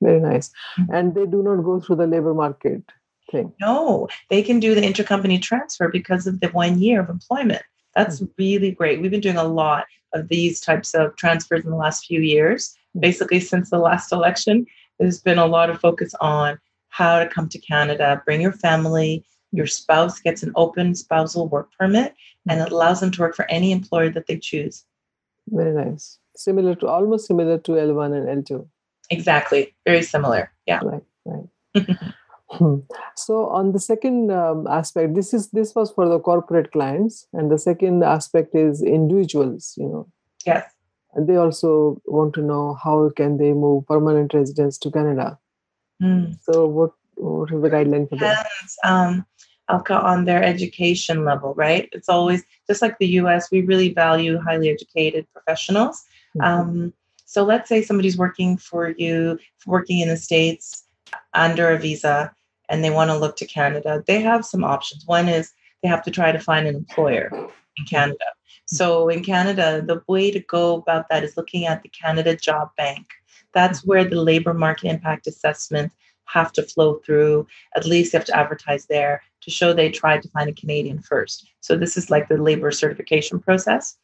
Very 0.00 0.20
nice. 0.20 0.50
Mm-hmm. 0.78 0.94
And 0.94 1.14
they 1.14 1.26
do 1.26 1.42
not 1.42 1.62
go 1.62 1.80
through 1.80 1.96
the 1.96 2.06
labor 2.06 2.34
market 2.34 2.82
thing. 3.30 3.52
No, 3.60 4.08
they 4.30 4.42
can 4.42 4.58
do 4.60 4.74
the 4.74 4.80
intercompany 4.80 5.40
transfer 5.40 5.88
because 5.88 6.26
of 6.26 6.40
the 6.40 6.48
one 6.48 6.80
year 6.80 7.00
of 7.00 7.08
employment. 7.08 7.62
That's 7.94 8.20
mm-hmm. 8.20 8.32
really 8.38 8.72
great. 8.72 9.00
We've 9.00 9.10
been 9.10 9.20
doing 9.20 9.36
a 9.36 9.44
lot 9.44 9.84
of 10.12 10.28
these 10.28 10.60
types 10.60 10.94
of 10.94 11.16
transfers 11.16 11.64
in 11.64 11.70
the 11.70 11.76
last 11.76 12.06
few 12.06 12.20
years. 12.20 12.76
Mm-hmm. 12.94 13.00
Basically, 13.00 13.40
since 13.40 13.70
the 13.70 13.78
last 13.78 14.12
election, 14.12 14.66
there's 14.98 15.20
been 15.20 15.38
a 15.38 15.46
lot 15.46 15.70
of 15.70 15.80
focus 15.80 16.14
on 16.20 16.58
how 16.88 17.18
to 17.18 17.28
come 17.28 17.48
to 17.48 17.58
Canada, 17.58 18.22
bring 18.24 18.40
your 18.40 18.52
family, 18.52 19.24
your 19.50 19.66
spouse 19.66 20.20
gets 20.20 20.42
an 20.42 20.52
open 20.56 20.94
spousal 20.94 21.48
work 21.48 21.70
permit 21.78 22.14
and 22.48 22.60
it 22.60 22.72
allows 22.72 23.00
them 23.00 23.10
to 23.12 23.20
work 23.20 23.34
for 23.34 23.50
any 23.50 23.72
employer 23.72 24.10
that 24.10 24.26
they 24.26 24.38
choose. 24.38 24.84
Very 25.48 25.72
nice. 25.72 26.18
Similar 26.36 26.74
to 26.76 26.86
almost 26.86 27.26
similar 27.26 27.58
to 27.58 27.72
L1 27.72 28.28
and 28.28 28.44
L2. 28.44 28.66
Exactly. 29.10 29.74
Very 29.84 30.02
similar. 30.02 30.50
Yeah. 30.66 30.80
Right, 30.82 31.02
right. 31.26 31.86
so 33.16 33.46
on 33.46 33.72
the 33.72 33.80
second 33.80 34.30
um, 34.30 34.66
aspect 34.66 35.14
this 35.14 35.32
is 35.32 35.48
this 35.50 35.74
was 35.74 35.90
for 35.90 36.06
the 36.06 36.18
corporate 36.18 36.70
clients 36.70 37.26
and 37.32 37.50
the 37.50 37.56
second 37.56 38.04
aspect 38.04 38.54
is 38.54 38.82
individuals 38.82 39.72
you 39.78 39.88
know 39.88 40.06
yes 40.44 40.70
and 41.14 41.28
they 41.28 41.36
also 41.36 42.00
want 42.06 42.34
to 42.34 42.42
know 42.42 42.78
how 42.82 43.10
can 43.16 43.36
they 43.36 43.52
move 43.52 43.86
permanent 43.86 44.34
residents 44.34 44.78
to 44.78 44.90
canada 44.90 45.38
mm. 46.02 46.36
so 46.42 46.66
what 46.66 46.92
what 47.16 47.52
is 47.52 47.62
the 47.62 47.70
guideline 47.70 48.08
for 48.08 48.16
that 48.16 48.46
um, 48.84 49.24
Alka 49.68 49.94
on 49.94 50.24
their 50.24 50.42
education 50.42 51.24
level, 51.24 51.54
right? 51.54 51.88
It's 51.92 52.08
always 52.08 52.44
just 52.66 52.82
like 52.82 52.98
the 52.98 53.06
US, 53.20 53.50
we 53.50 53.62
really 53.62 53.94
value 53.94 54.38
highly 54.38 54.68
educated 54.68 55.26
professionals. 55.32 56.04
Mm-hmm. 56.36 56.40
Um, 56.42 56.92
so 57.24 57.44
let's 57.44 57.68
say 57.68 57.80
somebody's 57.82 58.18
working 58.18 58.58
for 58.58 58.90
you, 58.90 59.38
working 59.66 60.00
in 60.00 60.08
the 60.08 60.16
States 60.16 60.84
under 61.32 61.70
a 61.70 61.78
visa, 61.78 62.34
and 62.68 62.84
they 62.84 62.90
want 62.90 63.10
to 63.10 63.16
look 63.16 63.36
to 63.36 63.46
Canada. 63.46 64.04
They 64.06 64.20
have 64.20 64.44
some 64.44 64.64
options. 64.64 65.06
One 65.06 65.28
is 65.28 65.50
they 65.82 65.88
have 65.88 66.02
to 66.04 66.10
try 66.10 66.32
to 66.32 66.38
find 66.38 66.66
an 66.66 66.74
employer 66.74 67.30
in 67.32 67.84
Canada. 67.88 68.24
So 68.72 69.10
in 69.10 69.22
Canada, 69.22 69.82
the 69.86 70.02
way 70.08 70.30
to 70.30 70.40
go 70.40 70.76
about 70.76 71.10
that 71.10 71.24
is 71.24 71.36
looking 71.36 71.66
at 71.66 71.82
the 71.82 71.90
Canada 71.90 72.34
Job 72.34 72.70
Bank. 72.76 73.06
That's 73.52 73.80
mm-hmm. 73.80 73.88
where 73.88 74.04
the 74.04 74.22
labor 74.22 74.54
market 74.54 74.88
impact 74.88 75.26
assessment 75.26 75.92
have 76.24 76.52
to 76.52 76.62
flow 76.62 76.94
through. 77.04 77.46
At 77.76 77.84
least 77.84 78.12
you 78.12 78.18
have 78.18 78.26
to 78.26 78.36
advertise 78.36 78.86
there 78.86 79.22
to 79.42 79.50
show 79.50 79.74
they 79.74 79.90
tried 79.90 80.22
to 80.22 80.28
find 80.30 80.48
a 80.48 80.54
Canadian 80.54 81.02
first. 81.02 81.46
So 81.60 81.76
this 81.76 81.98
is 81.98 82.10
like 82.10 82.28
the 82.28 82.38
labor 82.38 82.70
certification 82.70 83.40
process. 83.40 83.98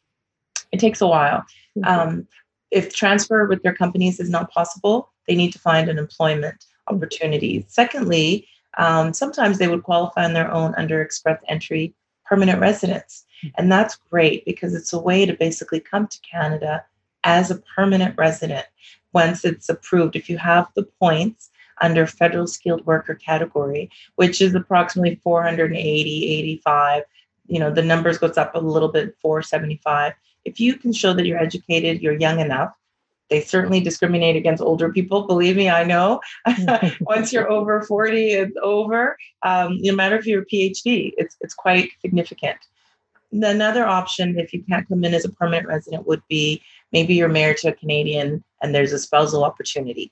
It 0.70 0.80
takes 0.80 1.00
a 1.00 1.06
while. 1.06 1.46
Mm-hmm. 1.78 1.84
Um, 1.84 2.28
if 2.70 2.94
transfer 2.94 3.46
with 3.46 3.62
their 3.62 3.74
companies 3.74 4.20
is 4.20 4.28
not 4.28 4.50
possible, 4.50 5.10
they 5.26 5.34
need 5.34 5.52
to 5.54 5.58
find 5.58 5.88
an 5.88 5.98
employment 5.98 6.66
opportunity. 6.88 7.64
Secondly, 7.68 8.46
um, 8.76 9.14
sometimes 9.14 9.56
they 9.56 9.68
would 9.68 9.82
qualify 9.82 10.24
on 10.24 10.34
their 10.34 10.52
own 10.52 10.74
under 10.76 11.00
express 11.00 11.40
entry 11.48 11.94
permanent 12.28 12.60
residence. 12.60 13.24
Mm-hmm. 13.44 13.54
And 13.58 13.72
that's 13.72 13.96
great 14.10 14.44
because 14.44 14.74
it's 14.74 14.92
a 14.92 14.98
way 14.98 15.24
to 15.26 15.32
basically 15.32 15.80
come 15.80 16.06
to 16.06 16.18
Canada 16.20 16.84
as 17.24 17.50
a 17.50 17.62
permanent 17.76 18.16
resident 18.18 18.66
once 19.12 19.44
it's 19.44 19.68
approved. 19.68 20.16
If 20.16 20.28
you 20.28 20.38
have 20.38 20.68
the 20.74 20.84
points, 20.84 21.50
under 21.80 22.06
federal 22.06 22.46
skilled 22.46 22.84
worker 22.86 23.14
category, 23.14 23.90
which 24.16 24.40
is 24.40 24.54
approximately 24.54 25.20
480, 25.22 26.26
85. 26.26 27.02
You 27.46 27.60
know, 27.60 27.72
the 27.72 27.82
numbers 27.82 28.18
goes 28.18 28.36
up 28.36 28.54
a 28.54 28.60
little 28.60 28.88
bit, 28.88 29.16
475. 29.20 30.12
If 30.44 30.60
you 30.60 30.74
can 30.74 30.92
show 30.92 31.12
that 31.12 31.26
you're 31.26 31.38
educated, 31.38 32.02
you're 32.02 32.18
young 32.18 32.40
enough, 32.40 32.72
they 33.30 33.40
certainly 33.40 33.80
discriminate 33.80 34.36
against 34.36 34.62
older 34.62 34.92
people. 34.92 35.26
Believe 35.26 35.56
me, 35.56 35.68
I 35.68 35.84
know. 35.84 36.20
Once 37.00 37.32
you're 37.32 37.50
over 37.50 37.82
40, 37.82 38.30
it's 38.30 38.56
over. 38.62 39.16
Um, 39.42 39.78
no 39.80 39.94
matter 39.94 40.16
if 40.16 40.26
you're 40.26 40.42
a 40.42 40.46
PhD, 40.46 41.12
it's 41.16 41.36
it's 41.40 41.54
quite 41.54 41.90
significant. 42.00 42.58
Another 43.30 43.86
option, 43.86 44.38
if 44.38 44.54
you 44.54 44.62
can't 44.64 44.88
come 44.88 45.04
in 45.04 45.12
as 45.12 45.24
a 45.24 45.32
permanent 45.32 45.68
resident, 45.68 46.06
would 46.06 46.22
be 46.28 46.62
maybe 46.92 47.14
you're 47.14 47.28
married 47.28 47.58
to 47.58 47.68
a 47.68 47.74
Canadian 47.74 48.42
and 48.62 48.74
there's 48.74 48.92
a 48.92 48.98
spousal 48.98 49.44
opportunity. 49.44 50.10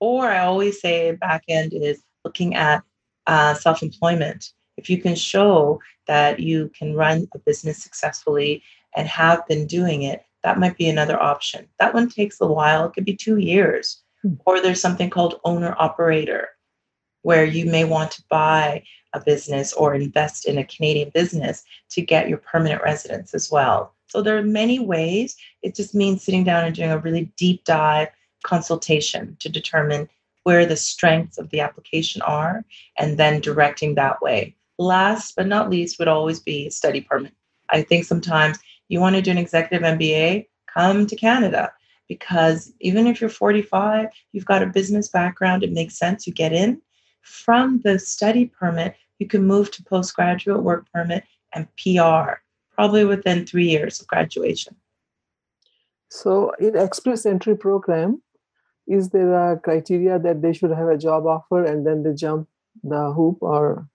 Or 0.00 0.30
I 0.30 0.40
always 0.40 0.80
say 0.80 1.12
back 1.12 1.44
end 1.48 1.72
is 1.72 2.02
looking 2.24 2.54
at 2.54 2.82
uh, 3.26 3.54
self 3.54 3.82
employment. 3.82 4.52
If 4.76 4.90
you 4.90 5.00
can 5.00 5.14
show 5.14 5.80
that 6.06 6.40
you 6.40 6.70
can 6.78 6.94
run 6.94 7.26
a 7.34 7.38
business 7.38 7.82
successfully 7.82 8.62
and 8.94 9.08
have 9.08 9.46
been 9.48 9.66
doing 9.66 10.02
it, 10.02 10.22
that 10.46 10.60
might 10.60 10.78
be 10.78 10.88
another 10.88 11.20
option. 11.20 11.66
That 11.80 11.92
one 11.92 12.08
takes 12.08 12.40
a 12.40 12.46
while, 12.46 12.86
it 12.86 12.92
could 12.92 13.04
be 13.04 13.16
two 13.16 13.38
years. 13.38 14.00
Hmm. 14.22 14.34
Or 14.46 14.62
there's 14.62 14.80
something 14.80 15.10
called 15.10 15.40
owner 15.42 15.74
operator, 15.76 16.50
where 17.22 17.44
you 17.44 17.66
may 17.66 17.82
want 17.82 18.12
to 18.12 18.22
buy 18.30 18.84
a 19.12 19.18
business 19.18 19.72
or 19.72 19.96
invest 19.96 20.46
in 20.46 20.56
a 20.56 20.64
Canadian 20.64 21.10
business 21.12 21.64
to 21.90 22.00
get 22.00 22.28
your 22.28 22.38
permanent 22.38 22.80
residence 22.84 23.34
as 23.34 23.50
well. 23.50 23.92
So 24.06 24.22
there 24.22 24.38
are 24.38 24.42
many 24.44 24.78
ways. 24.78 25.34
It 25.62 25.74
just 25.74 25.96
means 25.96 26.22
sitting 26.22 26.44
down 26.44 26.64
and 26.64 26.76
doing 26.76 26.92
a 26.92 26.98
really 26.98 27.32
deep 27.36 27.64
dive 27.64 28.10
consultation 28.44 29.36
to 29.40 29.48
determine 29.48 30.08
where 30.44 30.64
the 30.64 30.76
strengths 30.76 31.38
of 31.38 31.50
the 31.50 31.58
application 31.58 32.22
are 32.22 32.64
and 32.96 33.18
then 33.18 33.40
directing 33.40 33.96
that 33.96 34.22
way. 34.22 34.54
Last 34.78 35.34
but 35.34 35.48
not 35.48 35.70
least 35.70 35.98
would 35.98 36.06
always 36.06 36.38
be 36.38 36.68
a 36.68 36.70
study 36.70 37.00
permit. 37.00 37.32
I 37.68 37.82
think 37.82 38.04
sometimes 38.04 38.60
you 38.88 39.00
want 39.00 39.16
to 39.16 39.22
do 39.22 39.30
an 39.30 39.38
executive 39.38 39.86
MBA, 39.86 40.46
come 40.66 41.06
to 41.06 41.16
Canada 41.16 41.72
because 42.08 42.72
even 42.80 43.06
if 43.06 43.20
you're 43.20 43.30
45, 43.30 44.08
you've 44.32 44.44
got 44.44 44.62
a 44.62 44.66
business 44.66 45.08
background, 45.08 45.62
it 45.62 45.72
makes 45.72 45.98
sense, 45.98 46.26
you 46.26 46.32
get 46.32 46.52
in. 46.52 46.80
From 47.22 47.80
the 47.82 47.98
study 47.98 48.46
permit, 48.46 48.94
you 49.18 49.26
can 49.26 49.44
move 49.44 49.70
to 49.72 49.82
postgraduate 49.82 50.62
work 50.62 50.86
permit 50.92 51.24
and 51.54 51.66
PR, 51.76 52.40
probably 52.74 53.04
within 53.04 53.46
three 53.46 53.68
years 53.68 54.00
of 54.00 54.06
graduation. 54.06 54.76
So, 56.08 56.52
in 56.60 56.76
Express 56.76 57.26
Entry 57.26 57.56
program, 57.56 58.22
is 58.86 59.10
there 59.10 59.52
a 59.52 59.58
criteria 59.58 60.18
that 60.20 60.42
they 60.42 60.52
should 60.52 60.70
have 60.70 60.88
a 60.88 60.98
job 60.98 61.26
offer 61.26 61.64
and 61.64 61.84
then 61.84 62.04
they 62.04 62.14
jump 62.14 62.48
the 62.84 63.12
hoop 63.12 63.38
or 63.40 63.88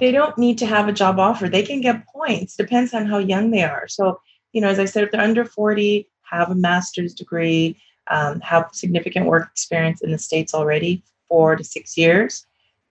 they 0.00 0.10
don't 0.10 0.38
need 0.38 0.58
to 0.58 0.66
have 0.66 0.88
a 0.88 0.92
job 0.92 1.18
offer 1.18 1.48
they 1.48 1.62
can 1.62 1.80
get 1.80 2.06
points 2.06 2.56
depends 2.56 2.94
on 2.94 3.06
how 3.06 3.18
young 3.18 3.50
they 3.50 3.62
are 3.62 3.86
so 3.86 4.20
you 4.52 4.60
know 4.60 4.68
as 4.68 4.78
i 4.78 4.84
said 4.84 5.04
if 5.04 5.10
they're 5.10 5.20
under 5.20 5.44
40 5.44 6.08
have 6.22 6.50
a 6.50 6.54
master's 6.54 7.14
degree 7.14 7.76
um, 8.10 8.40
have 8.40 8.68
significant 8.72 9.26
work 9.26 9.48
experience 9.50 10.02
in 10.02 10.10
the 10.10 10.18
States 10.18 10.52
already, 10.52 11.02
four 11.28 11.56
to 11.56 11.64
six 11.64 11.96
years, 11.96 12.46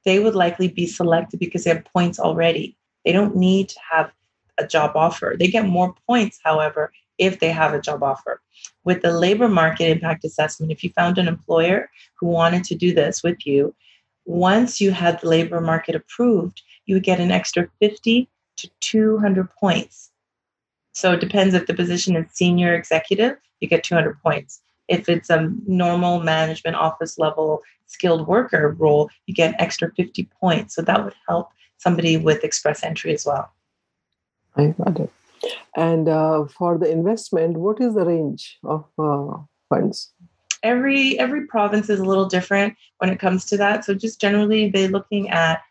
they 0.06 0.20
would 0.20 0.36
likely 0.36 0.70
be 0.70 0.88
selected 0.88 1.40
because 1.40 1.66
they 1.66 1.72
have 1.72 1.86
points 1.86 2.20
already. 2.20 2.76
They 3.06 3.12
don't 3.12 3.36
need 3.36 3.70
to 3.70 3.80
have 3.92 4.12
a 4.58 4.66
job 4.66 4.96
offer. 4.96 5.36
They 5.38 5.48
get 5.48 5.68
more 5.68 5.94
points, 6.08 6.40
however, 6.44 6.92
if 7.18 7.40
they 7.40 7.52
have 7.52 7.74
a 7.74 7.82
job 7.82 8.02
offer. 8.02 8.42
With 8.86 9.02
the 9.02 9.12
labor 9.12 9.50
market 9.50 9.90
impact 9.90 10.24
assessment, 10.24 10.72
if 10.72 10.84
you 10.84 10.90
found 10.92 11.18
an 11.18 11.28
employer 11.28 11.90
who 12.18 12.28
wanted 12.28 12.64
to 12.66 12.76
do 12.76 12.94
this 12.94 13.22
with 13.22 13.46
you, 13.46 13.76
once 14.26 14.80
you 14.80 14.92
had 14.92 15.20
the 15.20 15.28
labor 15.28 15.60
market 15.60 15.96
approved, 15.96 16.62
you 16.90 16.96
would 16.96 17.04
get 17.04 17.20
an 17.20 17.30
extra 17.30 17.70
50 17.80 18.28
to 18.58 18.70
200 18.80 19.48
points. 19.52 20.10
So 20.94 21.14
it 21.14 21.20
depends 21.20 21.54
if 21.54 21.68
the 21.68 21.76
position 21.76 22.16
is 22.16 22.26
senior 22.32 22.74
executive, 22.74 23.38
you 23.60 23.68
get 23.68 23.84
200 23.84 24.20
points. 24.24 24.62
If 24.88 25.08
it's 25.08 25.30
a 25.30 25.54
normal 25.68 26.24
management 26.24 26.78
office 26.78 27.20
level 27.20 27.62
skilled 27.86 28.28
worker 28.28 28.76
role, 28.80 29.08
you 29.28 29.36
get 29.36 29.52
an 29.52 29.62
extra 29.62 29.92
50 29.94 30.28
points. 30.42 30.74
So 30.74 30.82
that 30.82 31.06
would 31.06 31.14
help 31.28 31.50
somebody 31.78 32.18
with 32.18 32.44
express 32.44 32.84
entry 32.84 33.14
as 33.14 33.24
well. 33.24 33.52
I 34.56 34.70
got 34.70 35.00
it. 35.00 35.12
And 35.78 36.10
uh, 36.10 36.46
for 36.48 36.80
the 36.80 36.90
investment, 36.92 37.58
what 37.58 37.80
is 37.80 37.94
the 37.94 38.04
range 38.04 38.58
of 38.64 38.84
uh, 38.98 39.38
funds? 39.70 40.12
Every 40.64 41.20
every 41.20 41.46
province 41.46 41.88
is 41.90 42.00
a 42.00 42.04
little 42.04 42.26
different 42.26 42.76
when 42.98 43.12
it 43.12 43.20
comes 43.20 43.46
to 43.46 43.58
that. 43.58 43.86
So 43.86 43.94
just 43.94 44.20
generally, 44.20 44.70
they're 44.70 44.90
looking 44.90 45.30
at 45.30 45.62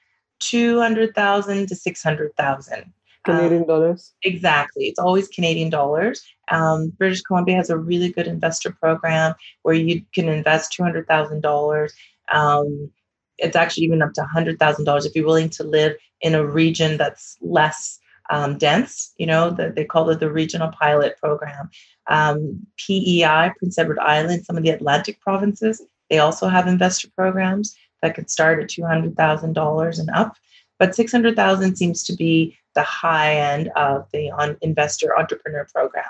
two 0.41 0.81
hundred 0.81 1.15
thousand 1.15 1.69
to 1.69 1.77
six 1.77 2.03
hundred 2.03 2.35
thousand. 2.37 2.93
Canadian 3.25 3.63
um, 3.63 3.69
dollars? 3.69 4.15
Exactly. 4.23 4.87
It's 4.87 4.99
always 4.99 5.29
Canadian 5.29 5.71
dollars. 5.71 6.23
Um, 6.51 6.91
British 6.91 7.23
Columbia 7.23 7.57
has 7.57 7.71
a 7.71 7.77
really 7.77 8.11
good 8.11 8.27
investor 8.27 8.71
program 8.71 9.35
where 9.63 9.75
you 9.75 10.03
can 10.15 10.29
invest 10.29 10.75
$200,000. 10.79 11.91
Um, 12.33 12.91
it's 13.39 13.57
actually 13.57 13.85
even 13.85 14.03
up 14.03 14.13
to 14.15 14.27
$100,000 14.35 15.07
if 15.07 15.15
you're 15.15 15.27
willing 15.27 15.51
to 15.51 15.65
live 15.65 15.97
in 16.21 16.35
a 16.35 16.47
region 16.47 16.97
that's 16.97 17.37
less 17.41 17.99
um, 18.31 18.59
dense, 18.59 19.15
you 19.17 19.27
know, 19.27 19.51
the, 19.51 19.73
they 19.75 19.85
call 19.85 20.11
it 20.11 20.21
the 20.21 20.31
regional 20.31 20.69
pilot 20.69 21.17
program. 21.19 21.71
Um, 22.09 22.67
PEI, 22.77 23.53
Prince 23.59 23.79
Edward 23.79 23.99
Island, 24.01 24.45
some 24.45 24.57
of 24.57 24.63
the 24.63 24.71
Atlantic 24.71 25.21
provinces, 25.21 25.83
they 26.11 26.19
also 26.19 26.49
have 26.49 26.67
investor 26.67 27.09
programs 27.15 27.77
that 28.03 28.15
could 28.15 28.31
start 28.31 28.63
at 28.63 28.69
$200,000 28.69 29.99
and 29.99 30.11
up. 30.11 30.37
But 30.79 30.95
600,000 30.95 31.77
seems 31.77 32.05
to 32.05 32.15
be 32.15 32.57
the 32.75 32.83
high 32.83 33.35
end 33.35 33.69
of 33.77 34.07
the 34.13 34.31
on 34.31 34.57
investor 34.63 35.19
entrepreneur 35.19 35.67
program. 35.75 36.05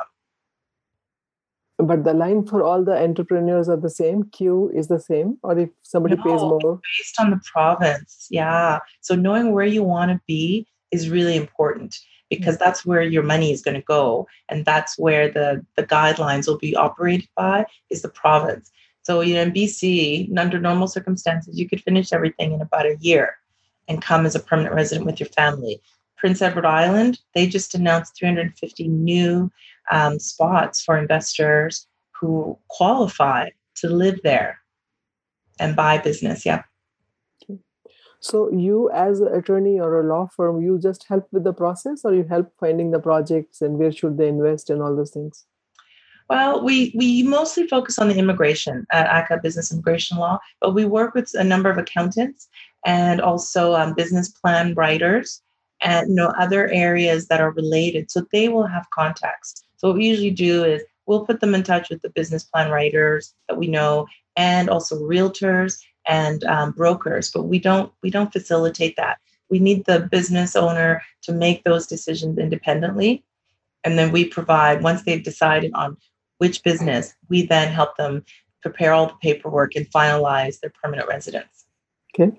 But 1.78 2.02
the 2.04 2.12
line 2.12 2.44
for 2.44 2.64
all 2.64 2.84
the 2.84 3.00
entrepreneurs 3.00 3.68
are 3.68 3.76
the 3.76 3.88
same. 3.88 4.24
queue 4.24 4.70
is 4.74 4.88
the 4.88 4.98
same, 4.98 5.38
or 5.44 5.56
if 5.56 5.70
somebody 5.82 6.16
no, 6.16 6.22
pays 6.24 6.40
more, 6.40 6.80
based 6.98 7.20
on 7.20 7.30
the 7.30 7.40
province. 7.52 8.26
Yeah. 8.30 8.80
So 9.00 9.14
knowing 9.14 9.52
where 9.52 9.64
you 9.64 9.84
want 9.84 10.10
to 10.10 10.20
be 10.26 10.66
is 10.90 11.08
really 11.08 11.36
important 11.36 11.96
because 12.30 12.56
mm. 12.56 12.58
that's 12.58 12.84
where 12.84 13.02
your 13.02 13.22
money 13.22 13.52
is 13.52 13.62
going 13.62 13.76
to 13.76 13.82
go, 13.82 14.26
and 14.48 14.64
that's 14.64 14.98
where 14.98 15.30
the 15.30 15.64
the 15.76 15.84
guidelines 15.84 16.48
will 16.48 16.58
be 16.58 16.74
operated 16.74 17.28
by 17.36 17.64
is 17.90 18.02
the 18.02 18.08
province. 18.08 18.72
So 19.08 19.22
you 19.22 19.36
know, 19.36 19.42
in 19.44 19.52
BC, 19.52 20.36
under 20.36 20.60
normal 20.60 20.86
circumstances, 20.86 21.58
you 21.58 21.66
could 21.66 21.80
finish 21.80 22.12
everything 22.12 22.52
in 22.52 22.60
about 22.60 22.84
a 22.84 22.98
year 23.00 23.38
and 23.88 24.02
come 24.02 24.26
as 24.26 24.34
a 24.34 24.40
permanent 24.40 24.74
resident 24.74 25.06
with 25.06 25.18
your 25.18 25.30
family. 25.30 25.80
Prince 26.18 26.42
Edward 26.42 26.66
Island, 26.66 27.18
they 27.34 27.46
just 27.46 27.74
announced 27.74 28.18
350 28.18 28.86
new 28.86 29.50
um, 29.90 30.18
spots 30.18 30.82
for 30.82 30.98
investors 30.98 31.86
who 32.20 32.58
qualify 32.68 33.48
to 33.76 33.88
live 33.88 34.20
there 34.24 34.58
and 35.58 35.74
buy 35.74 35.96
business. 35.96 36.44
Yeah. 36.44 36.64
So 38.20 38.52
you, 38.52 38.90
as 38.90 39.20
an 39.20 39.28
attorney 39.28 39.80
or 39.80 40.00
a 40.00 40.06
law 40.06 40.28
firm, 40.36 40.60
you 40.60 40.78
just 40.78 41.06
help 41.08 41.28
with 41.32 41.44
the 41.44 41.54
process, 41.54 42.02
or 42.04 42.12
you 42.12 42.24
help 42.24 42.52
finding 42.60 42.90
the 42.90 43.00
projects 43.00 43.62
and 43.62 43.78
where 43.78 43.90
should 43.90 44.18
they 44.18 44.28
invest 44.28 44.68
and 44.68 44.82
all 44.82 44.94
those 44.94 45.12
things. 45.12 45.46
Well, 46.28 46.62
we 46.62 46.92
we 46.94 47.22
mostly 47.22 47.66
focus 47.66 47.98
on 47.98 48.08
the 48.08 48.18
immigration 48.18 48.86
at 48.92 49.08
Ackah 49.08 49.42
Business 49.42 49.72
Immigration 49.72 50.18
Law, 50.18 50.38
but 50.60 50.74
we 50.74 50.84
work 50.84 51.14
with 51.14 51.30
a 51.34 51.44
number 51.44 51.70
of 51.70 51.78
accountants 51.78 52.48
and 52.84 53.20
also 53.20 53.74
um, 53.74 53.94
business 53.94 54.28
plan 54.28 54.74
writers 54.74 55.42
and 55.80 56.10
you 56.10 56.14
know 56.14 56.32
other 56.38 56.68
areas 56.68 57.28
that 57.28 57.40
are 57.40 57.52
related. 57.52 58.10
So 58.10 58.26
they 58.30 58.48
will 58.50 58.66
have 58.66 58.90
contacts. 58.90 59.62
So 59.76 59.88
what 59.88 59.96
we 59.96 60.06
usually 60.06 60.30
do 60.30 60.64
is 60.64 60.82
we'll 61.06 61.24
put 61.24 61.40
them 61.40 61.54
in 61.54 61.62
touch 61.62 61.88
with 61.88 62.02
the 62.02 62.10
business 62.10 62.44
plan 62.44 62.70
writers 62.70 63.34
that 63.48 63.56
we 63.56 63.66
know 63.66 64.06
and 64.36 64.68
also 64.68 65.00
realtors 65.00 65.80
and 66.06 66.44
um, 66.44 66.72
brokers 66.72 67.30
but 67.30 67.44
we 67.44 67.58
don't 67.58 67.90
we 68.02 68.10
don't 68.10 68.32
facilitate 68.32 68.96
that. 68.96 69.18
We 69.48 69.60
need 69.60 69.86
the 69.86 70.00
business 70.00 70.56
owner 70.56 71.02
to 71.22 71.32
make 71.32 71.64
those 71.64 71.86
decisions 71.86 72.36
independently 72.38 73.24
and 73.84 73.98
then 73.98 74.12
we 74.12 74.26
provide 74.26 74.82
once 74.82 75.02
they've 75.02 75.22
decided 75.22 75.72
on 75.74 75.96
which 76.38 76.62
business 76.62 77.14
we 77.28 77.46
then 77.46 77.72
help 77.72 77.96
them 77.96 78.24
prepare 78.62 78.92
all 78.92 79.06
the 79.06 79.14
paperwork 79.22 79.76
and 79.76 79.90
finalize 79.90 80.60
their 80.60 80.72
permanent 80.82 81.08
residence 81.08 81.66
okay 82.14 82.32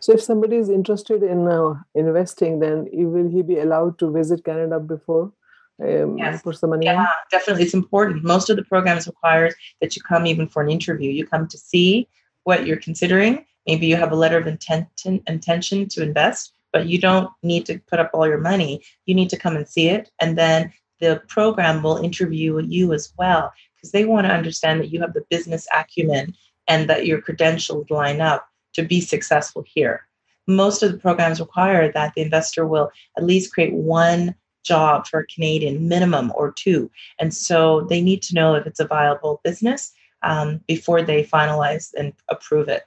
so, 0.00 0.12
if 0.12 0.22
somebody 0.22 0.56
is 0.56 0.68
interested 0.68 1.22
in 1.22 1.48
uh, 1.48 1.74
investing, 1.94 2.60
then 2.60 2.88
will 2.92 3.28
he 3.28 3.42
be 3.42 3.58
allowed 3.58 3.98
to 3.98 4.10
visit 4.10 4.44
Canada 4.44 4.80
before? 4.80 5.32
Um, 5.80 6.18
yes. 6.18 6.42
Put 6.42 6.58
some 6.58 6.70
money 6.70 6.86
yeah, 6.86 7.06
definitely. 7.30 7.64
It's 7.64 7.74
important. 7.74 8.24
Most 8.24 8.50
of 8.50 8.56
the 8.56 8.64
programs 8.64 9.06
requires 9.06 9.54
that 9.80 9.94
you 9.94 10.02
come 10.02 10.26
even 10.26 10.48
for 10.48 10.62
an 10.62 10.70
interview. 10.70 11.10
You 11.10 11.26
come 11.26 11.46
to 11.48 11.58
see 11.58 12.08
what 12.44 12.66
you're 12.66 12.78
considering. 12.78 13.44
Maybe 13.66 13.86
you 13.86 13.96
have 13.96 14.10
a 14.10 14.16
letter 14.16 14.38
of 14.38 14.46
intent, 14.46 14.88
intention 15.04 15.88
to 15.90 16.02
invest, 16.02 16.52
but 16.72 16.86
you 16.86 16.98
don't 16.98 17.30
need 17.42 17.64
to 17.66 17.78
put 17.90 18.00
up 18.00 18.10
all 18.12 18.26
your 18.26 18.38
money. 18.38 18.82
You 19.06 19.14
need 19.14 19.30
to 19.30 19.36
come 19.36 19.56
and 19.56 19.68
see 19.68 19.88
it. 19.88 20.10
And 20.20 20.36
then 20.36 20.72
the 21.00 21.22
program 21.28 21.82
will 21.82 21.96
interview 21.96 22.60
you 22.60 22.92
as 22.92 23.12
well 23.18 23.52
because 23.76 23.92
they 23.92 24.04
want 24.04 24.26
to 24.26 24.32
understand 24.32 24.80
that 24.80 24.90
you 24.90 25.00
have 25.00 25.14
the 25.14 25.24
business 25.30 25.66
acumen 25.74 26.34
and 26.66 26.88
that 26.88 27.06
your 27.06 27.20
credentials 27.20 27.88
line 27.90 28.20
up 28.20 28.48
to 28.74 28.82
be 28.82 29.00
successful 29.00 29.64
here. 29.66 30.06
Most 30.46 30.82
of 30.82 30.92
the 30.92 30.98
programs 30.98 31.40
require 31.40 31.92
that 31.92 32.14
the 32.14 32.22
investor 32.22 32.66
will 32.66 32.90
at 33.16 33.24
least 33.24 33.52
create 33.52 33.74
one 33.74 34.34
job 34.64 35.06
for 35.06 35.20
a 35.20 35.26
Canadian 35.26 35.88
minimum 35.88 36.32
or 36.34 36.52
two. 36.52 36.90
And 37.20 37.32
so 37.34 37.82
they 37.82 38.00
need 38.00 38.22
to 38.22 38.34
know 38.34 38.54
if 38.54 38.66
it's 38.66 38.80
a 38.80 38.86
viable 38.86 39.40
business 39.44 39.92
um, 40.22 40.60
before 40.66 41.02
they 41.02 41.24
finalize 41.24 41.92
and 41.98 42.12
approve 42.28 42.68
it. 42.68 42.82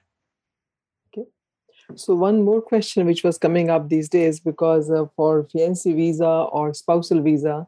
Okay. 1.08 1.28
So 1.96 2.16
one 2.16 2.44
more 2.44 2.62
question 2.62 3.06
which 3.06 3.24
was 3.24 3.38
coming 3.38 3.70
up 3.70 3.90
these 3.90 4.10
days 4.10 4.40
because 4.40 4.90
uh, 4.92 5.06
for 5.16 5.44
fiancé 5.44 5.96
visa 5.96 6.28
or 6.28 6.74
spousal 6.74 7.22
visa, 7.22 7.68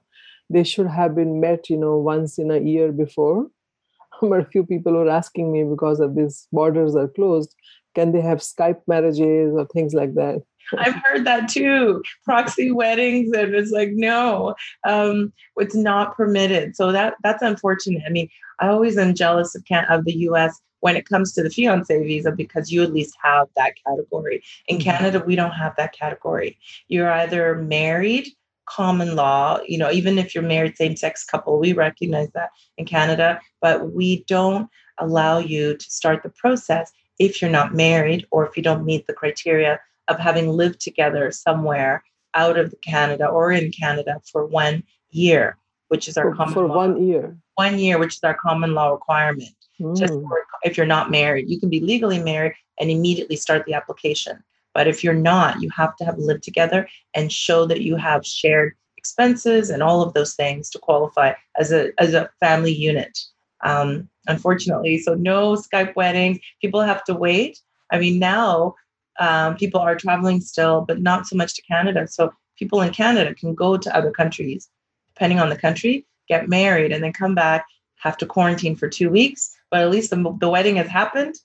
they 0.53 0.63
should 0.63 0.87
have 0.87 1.15
been 1.15 1.39
met, 1.39 1.69
you 1.69 1.77
know, 1.77 1.97
once 1.97 2.37
in 2.37 2.51
a 2.51 2.59
year 2.59 2.91
before. 2.91 3.47
But 4.21 4.39
a 4.41 4.45
few 4.45 4.63
people 4.65 4.93
were 4.93 5.09
asking 5.09 5.51
me 5.51 5.63
because 5.63 5.99
of 5.99 6.15
these 6.15 6.47
borders 6.51 6.95
are 6.95 7.07
closed, 7.07 7.53
can 7.95 8.11
they 8.11 8.21
have 8.21 8.39
Skype 8.39 8.81
marriages 8.87 9.53
or 9.55 9.65
things 9.67 9.93
like 9.93 10.13
that? 10.15 10.41
I've 10.77 10.95
heard 10.95 11.25
that 11.25 11.49
too. 11.49 12.01
Proxy 12.23 12.71
weddings, 12.71 13.35
and 13.35 13.53
it's 13.53 13.71
like 13.71 13.91
no, 13.91 14.55
um, 14.85 15.33
it's 15.57 15.75
not 15.75 16.15
permitted. 16.15 16.75
So 16.75 16.91
that 16.91 17.15
that's 17.23 17.41
unfortunate. 17.41 18.03
I 18.07 18.09
mean, 18.09 18.29
I 18.59 18.67
always 18.69 18.97
am 18.97 19.13
jealous 19.13 19.55
of 19.55 19.65
can 19.65 19.85
of 19.89 20.05
the 20.05 20.13
U.S. 20.29 20.61
when 20.79 20.95
it 20.95 21.07
comes 21.07 21.33
to 21.33 21.43
the 21.43 21.49
fiance 21.49 22.01
visa 22.03 22.31
because 22.31 22.71
you 22.71 22.81
at 22.81 22.93
least 22.93 23.15
have 23.21 23.47
that 23.57 23.73
category. 23.85 24.41
In 24.67 24.77
mm-hmm. 24.77 24.89
Canada, 24.89 25.23
we 25.25 25.35
don't 25.35 25.51
have 25.51 25.75
that 25.75 25.93
category. 25.93 26.57
You're 26.87 27.11
either 27.11 27.55
married, 27.55 28.27
common 28.65 29.15
law. 29.15 29.59
You 29.67 29.77
know, 29.77 29.91
even 29.91 30.17
if 30.17 30.33
you're 30.33 30.43
married, 30.43 30.77
same 30.77 30.95
sex 30.95 31.23
couple, 31.23 31.59
we 31.59 31.73
recognize 31.73 32.29
that 32.33 32.49
in 32.77 32.85
Canada, 32.85 33.39
but 33.61 33.93
we 33.93 34.23
don't 34.25 34.69
allow 34.99 35.39
you 35.39 35.75
to 35.75 35.85
start 35.85 36.23
the 36.23 36.29
process 36.29 36.91
if 37.19 37.41
you're 37.41 37.51
not 37.51 37.73
married 37.73 38.25
or 38.31 38.47
if 38.47 38.57
you 38.57 38.63
don't 38.63 38.85
meet 38.85 39.07
the 39.07 39.13
criteria 39.13 39.79
of 40.07 40.19
having 40.19 40.49
lived 40.49 40.79
together 40.79 41.31
somewhere 41.31 42.03
out 42.33 42.57
of 42.57 42.73
Canada 42.83 43.27
or 43.27 43.51
in 43.51 43.71
Canada 43.71 44.19
for 44.31 44.45
one 44.45 44.83
year, 45.11 45.57
which 45.89 46.07
is 46.07 46.17
our 46.17 46.31
for, 46.31 46.35
common 46.35 46.53
for 46.53 46.67
law. 46.67 46.75
one 46.75 47.07
year. 47.07 47.37
One 47.55 47.77
year, 47.77 47.99
which 47.99 48.15
is 48.15 48.23
our 48.23 48.33
common 48.33 48.73
law 48.73 48.91
requirement. 48.91 49.49
Mm. 49.79 49.97
Just 49.97 50.13
for, 50.13 50.45
if 50.63 50.77
you're 50.77 50.85
not 50.85 51.11
married, 51.11 51.49
you 51.49 51.59
can 51.59 51.69
be 51.69 51.79
legally 51.79 52.21
married 52.21 52.53
and 52.79 52.89
immediately 52.89 53.35
start 53.35 53.65
the 53.65 53.73
application. 53.73 54.43
But 54.73 54.87
if 54.87 55.03
you're 55.03 55.13
not, 55.13 55.61
you 55.61 55.69
have 55.75 55.95
to 55.97 56.05
have 56.05 56.17
lived 56.17 56.43
together 56.43 56.87
and 57.13 57.31
show 57.31 57.65
that 57.67 57.81
you 57.81 57.95
have 57.95 58.25
shared 58.25 58.73
expenses 58.97 59.69
and 59.69 59.83
all 59.83 60.01
of 60.01 60.13
those 60.13 60.33
things 60.33 60.69
to 60.69 60.79
qualify 60.79 61.33
as 61.59 61.71
a 61.71 61.91
as 61.99 62.13
a 62.13 62.29
family 62.39 62.71
unit 62.71 63.17
um, 63.63 64.09
unfortunately. 64.27 64.99
So 64.99 65.15
no 65.15 65.55
Skype 65.55 65.95
weddings. 65.95 66.39
People 66.61 66.81
have 66.81 67.03
to 67.05 67.13
wait. 67.13 67.59
I 67.91 67.99
mean, 67.99 68.19
now 68.19 68.75
um, 69.19 69.55
people 69.55 69.79
are 69.79 69.95
traveling 69.95 70.41
still, 70.41 70.81
but 70.81 71.01
not 71.01 71.25
so 71.27 71.35
much 71.35 71.55
to 71.55 71.61
Canada. 71.63 72.07
So 72.07 72.31
people 72.57 72.81
in 72.81 72.93
Canada 72.93 73.33
can 73.33 73.55
go 73.55 73.77
to 73.77 73.95
other 73.95 74.11
countries, 74.11 74.69
depending 75.13 75.39
on 75.39 75.49
the 75.49 75.57
country, 75.57 76.05
get 76.27 76.49
married, 76.49 76.91
and 76.91 77.03
then 77.03 77.13
come 77.13 77.35
back, 77.35 77.65
have 77.97 78.17
to 78.17 78.25
quarantine 78.25 78.75
for 78.75 78.87
two 78.87 79.09
weeks. 79.09 79.55
but 79.71 79.81
at 79.81 79.89
least 79.89 80.09
the, 80.09 80.37
the 80.39 80.49
wedding 80.49 80.75
has 80.75 80.87
happened 80.87 81.35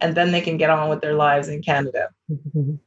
and 0.00 0.14
then 0.14 0.32
they 0.32 0.40
can 0.40 0.56
get 0.56 0.70
on 0.70 0.88
with 0.88 1.00
their 1.00 1.14
lives 1.14 1.48
in 1.48 1.62
Canada. 1.62 2.08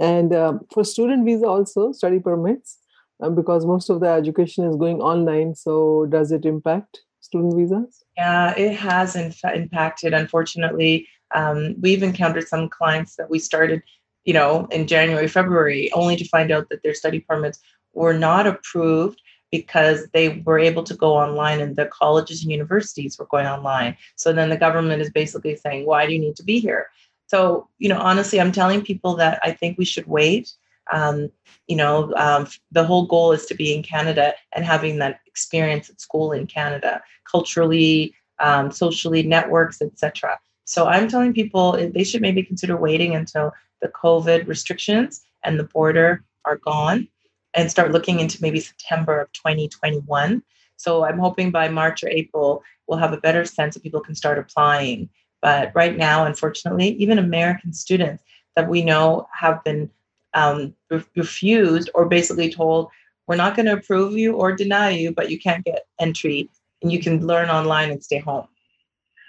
and 0.00 0.32
uh, 0.32 0.58
for 0.72 0.82
student 0.82 1.24
visa 1.24 1.46
also 1.46 1.92
study 1.92 2.18
permits 2.18 2.78
um, 3.22 3.34
because 3.34 3.66
most 3.66 3.90
of 3.90 4.00
the 4.00 4.08
education 4.08 4.64
is 4.64 4.76
going 4.76 5.00
online 5.00 5.54
so 5.54 6.06
does 6.06 6.32
it 6.32 6.44
impact 6.44 7.00
student 7.20 7.54
visas 7.56 8.04
yeah 8.16 8.54
it 8.56 8.74
has 8.74 9.14
impacted 9.14 10.12
unfortunately 10.12 11.06
um, 11.32 11.76
we've 11.80 12.02
encountered 12.02 12.48
some 12.48 12.68
clients 12.68 13.14
that 13.16 13.30
we 13.30 13.38
started 13.38 13.82
you 14.24 14.32
know 14.32 14.66
in 14.72 14.86
january 14.86 15.28
february 15.28 15.92
only 15.92 16.16
to 16.16 16.26
find 16.28 16.50
out 16.50 16.68
that 16.70 16.82
their 16.82 16.94
study 16.94 17.20
permits 17.20 17.60
were 17.92 18.14
not 18.14 18.46
approved 18.46 19.20
because 19.50 20.06
they 20.12 20.42
were 20.46 20.58
able 20.58 20.84
to 20.84 20.94
go 20.94 21.14
online 21.14 21.60
and 21.60 21.76
the 21.76 21.86
colleges 21.86 22.42
and 22.42 22.52
universities 22.52 23.18
were 23.18 23.26
going 23.26 23.46
online. 23.46 23.96
So 24.16 24.32
then 24.32 24.48
the 24.48 24.56
government 24.56 25.02
is 25.02 25.10
basically 25.10 25.56
saying, 25.56 25.86
why 25.86 26.06
do 26.06 26.12
you 26.12 26.18
need 26.18 26.36
to 26.36 26.44
be 26.44 26.60
here? 26.60 26.88
So, 27.26 27.68
you 27.78 27.88
know, 27.88 27.98
honestly, 27.98 28.40
I'm 28.40 28.52
telling 28.52 28.82
people 28.82 29.16
that 29.16 29.40
I 29.42 29.52
think 29.52 29.78
we 29.78 29.84
should 29.84 30.06
wait. 30.06 30.52
Um, 30.92 31.30
you 31.68 31.76
know, 31.76 32.12
um, 32.16 32.48
the 32.72 32.84
whole 32.84 33.06
goal 33.06 33.32
is 33.32 33.46
to 33.46 33.54
be 33.54 33.74
in 33.74 33.82
Canada 33.82 34.34
and 34.52 34.64
having 34.64 34.98
that 34.98 35.20
experience 35.26 35.88
at 35.88 36.00
school 36.00 36.32
in 36.32 36.46
Canada, 36.46 37.00
culturally, 37.30 38.14
um, 38.40 38.72
socially, 38.72 39.22
networks, 39.22 39.80
etc. 39.80 40.38
So 40.64 40.86
I'm 40.86 41.08
telling 41.08 41.32
people 41.32 41.72
they 41.72 42.04
should 42.04 42.22
maybe 42.22 42.42
consider 42.42 42.76
waiting 42.76 43.14
until 43.14 43.52
the 43.80 43.88
COVID 43.88 44.46
restrictions 44.48 45.22
and 45.44 45.58
the 45.58 45.64
border 45.64 46.24
are 46.44 46.56
gone 46.56 47.08
and 47.54 47.70
start 47.70 47.92
looking 47.92 48.20
into 48.20 48.40
maybe 48.42 48.60
September 48.60 49.20
of 49.20 49.32
2021. 49.32 50.42
So 50.76 51.04
I'm 51.04 51.18
hoping 51.18 51.50
by 51.50 51.68
March 51.68 52.02
or 52.02 52.08
April, 52.08 52.62
we'll 52.86 52.98
have 52.98 53.12
a 53.12 53.20
better 53.20 53.44
sense 53.44 53.74
that 53.74 53.82
people 53.82 54.00
can 54.00 54.14
start 54.14 54.38
applying. 54.38 55.08
But 55.42 55.72
right 55.74 55.96
now, 55.96 56.24
unfortunately, 56.26 56.88
even 56.94 57.18
American 57.18 57.72
students 57.72 58.22
that 58.56 58.68
we 58.68 58.82
know 58.82 59.26
have 59.32 59.62
been 59.64 59.90
um, 60.34 60.74
re- 60.90 61.04
refused 61.16 61.90
or 61.94 62.06
basically 62.06 62.52
told, 62.52 62.90
we're 63.26 63.36
not 63.36 63.56
going 63.56 63.66
to 63.66 63.74
approve 63.74 64.16
you 64.16 64.34
or 64.34 64.52
deny 64.52 64.90
you, 64.90 65.12
but 65.12 65.30
you 65.30 65.38
can't 65.38 65.64
get 65.64 65.86
entry 65.98 66.48
and 66.82 66.90
you 66.90 67.00
can 67.00 67.26
learn 67.26 67.48
online 67.48 67.90
and 67.90 68.02
stay 68.02 68.18
home. 68.18 68.46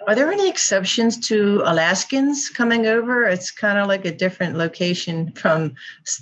Are 0.07 0.15
there 0.15 0.31
any 0.31 0.49
exceptions 0.49 1.17
to 1.27 1.61
Alaskans 1.65 2.49
coming 2.49 2.87
over? 2.87 3.25
It's 3.25 3.51
kind 3.51 3.77
of 3.77 3.87
like 3.87 4.05
a 4.05 4.15
different 4.15 4.57
location 4.57 5.31
from 5.33 5.75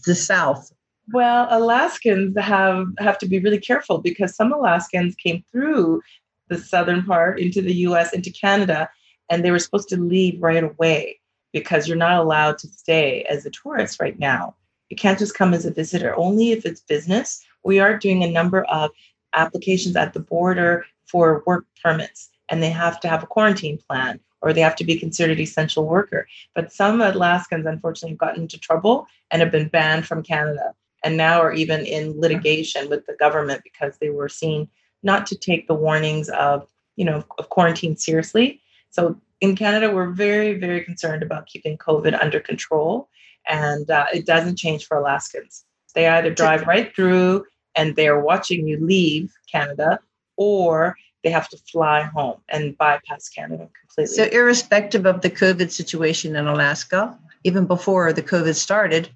the 0.06 0.16
South. 0.16 0.72
Well, 1.12 1.48
Alaskans 1.50 2.38
have 2.38 2.88
have 3.00 3.18
to 3.20 3.28
be 3.28 3.40
really 3.40 3.60
careful 3.60 3.98
because 4.00 4.36
some 4.36 4.52
Alaskans 4.52 5.16
came 5.16 5.44
through 5.52 6.02
the 6.50 6.58
southern 6.58 7.04
part 7.04 7.40
into 7.40 7.62
the 7.62 7.74
US 7.88 8.14
into 8.14 8.32
Canada 8.32 8.90
and 9.30 9.44
they 9.44 9.52
were 9.52 9.60
supposed 9.60 9.90
to 9.90 9.98
leave 9.98 10.42
right 10.42 10.64
away 10.64 11.20
because 11.52 11.88
you're 11.88 11.98
not 11.98 12.20
allowed 12.20 12.60
to 12.60 12.68
stay 12.68 13.24
as 13.24 13.46
a 13.46 13.50
tourist 13.50 14.00
right 14.00 14.20
now. 14.20 14.56
You 14.90 14.98
can't 14.98 15.18
just 15.18 15.36
come 15.36 15.54
as 15.54 15.66
a 15.66 15.72
visitor, 15.72 16.16
only 16.16 16.52
if 16.52 16.66
it's 16.66 16.82
business. 16.82 17.44
We 17.64 17.80
are 17.80 17.98
doing 17.98 18.24
a 18.24 18.32
number 18.32 18.64
of 18.66 18.92
applications 19.34 19.96
at 19.96 20.14
the 20.14 20.20
border 20.20 20.86
for 21.06 21.44
work 21.48 21.66
permits 21.82 22.30
and 22.50 22.62
they 22.62 22.70
have 22.70 23.00
to 23.00 23.08
have 23.08 23.24
a 23.24 23.28
quarantine 23.28 23.80
plan 23.88 24.20
or 24.42 24.54
they 24.54 24.62
have 24.62 24.76
to 24.76 24.86
be 24.86 24.98
considered 24.98 25.40
essential 25.40 25.86
worker. 25.86 26.28
But 26.54 26.72
some 26.72 27.02
Alaskans 27.02 27.66
unfortunately 27.66 28.12
have 28.12 28.20
gotten 28.20 28.44
into 28.44 28.60
trouble 28.60 29.08
and 29.32 29.42
have 29.42 29.52
been 29.52 29.70
banned 29.70 30.06
from 30.06 30.24
Canada 30.24 30.74
and 31.04 31.18
now 31.18 31.42
are 31.42 31.54
even 31.54 31.86
in 31.86 32.20
litigation 32.20 32.90
with 32.90 33.06
the 33.06 33.14
government 33.14 33.62
because 33.64 33.98
they 33.98 34.10
were 34.10 34.30
seen 34.30 34.68
not 35.04 35.26
to 35.28 35.36
take 35.36 35.68
the 35.68 35.74
warnings 35.74 36.30
of 36.30 36.68
you 36.96 37.06
know 37.06 37.24
of 37.38 37.50
quarantine 37.50 37.96
seriously. 37.96 38.62
So 38.90 39.20
in 39.42 39.56
canada 39.56 39.94
we're 39.94 40.10
very 40.10 40.60
very 40.60 40.84
concerned 40.84 41.24
about 41.24 41.48
keeping 41.48 41.78
covid 41.78 42.22
under 42.22 42.40
control 42.40 43.10
and 43.48 43.90
uh, 43.90 44.06
it 44.14 44.26
doesn't 44.26 44.58
change 44.58 44.86
for 44.86 44.98
alaskans. 44.98 45.64
They 45.96 46.08
either 46.08 46.34
drive 46.34 46.68
right 46.68 46.94
through 46.96 47.46
and 47.76 47.96
they're 47.96 48.20
watching 48.20 48.68
you 48.68 48.78
leave 48.86 49.34
canada 49.52 50.00
or 50.36 50.98
they 51.24 51.30
have 51.30 51.50
to 51.50 51.58
fly 51.72 52.04
home 52.04 52.40
and 52.50 52.78
bypass 52.78 53.30
canada 53.30 53.70
completely. 53.80 54.16
So 54.16 54.24
irrespective 54.26 55.06
of 55.06 55.22
the 55.22 55.30
covid 55.30 55.72
situation 55.72 56.36
in 56.36 56.48
alaska 56.48 57.18
even 57.44 57.66
before 57.66 58.12
the 58.12 58.22
COVID 58.22 58.56
started. 58.56 59.10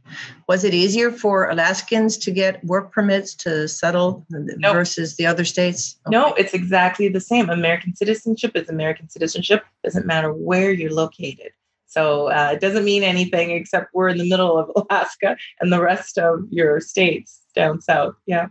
Was 0.47 0.63
it 0.63 0.73
easier 0.73 1.12
for 1.12 1.49
Alaskans 1.49 2.17
to 2.17 2.31
get 2.31 2.63
work 2.63 2.91
permits 2.91 3.36
to 3.36 3.67
settle 3.67 4.25
nope. 4.29 4.73
versus 4.73 5.15
the 5.15 5.25
other 5.25 5.43
states? 5.43 5.97
Okay. 6.07 6.15
No, 6.15 6.33
it's 6.33 6.53
exactly 6.53 7.09
the 7.09 7.19
same. 7.19 7.49
American 7.49 7.95
citizenship 7.95 8.55
is 8.55 8.69
American 8.69 9.09
citizenship. 9.09 9.65
Doesn't 9.83 10.05
matter 10.05 10.31
where 10.31 10.71
you're 10.71 10.93
located. 10.93 11.51
So 11.88 12.31
uh, 12.31 12.51
it 12.53 12.59
doesn't 12.59 12.86
mean 12.86 13.03
anything 13.03 13.51
except 13.51 13.93
we're 13.93 14.09
in 14.09 14.17
the 14.17 14.27
middle 14.27 14.57
of 14.57 14.71
Alaska 14.89 15.38
and 15.59 15.71
the 15.71 15.81
rest 15.81 16.17
of 16.17 16.39
your 16.49 16.79
states 16.79 17.41
down 17.53 17.81
south. 17.81 18.15
Yeah. 18.25 18.47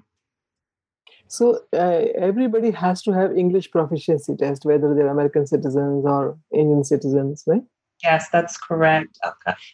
So 1.26 1.60
uh, 1.72 2.04
everybody 2.14 2.70
has 2.72 3.02
to 3.02 3.12
have 3.12 3.36
English 3.36 3.70
proficiency 3.70 4.36
test, 4.36 4.66
whether 4.66 4.94
they're 4.94 5.08
American 5.08 5.46
citizens 5.46 6.04
or 6.04 6.38
Indian 6.52 6.84
citizens, 6.84 7.42
right? 7.46 7.62
Yes, 8.02 8.28
that's 8.30 8.56
correct. 8.56 9.18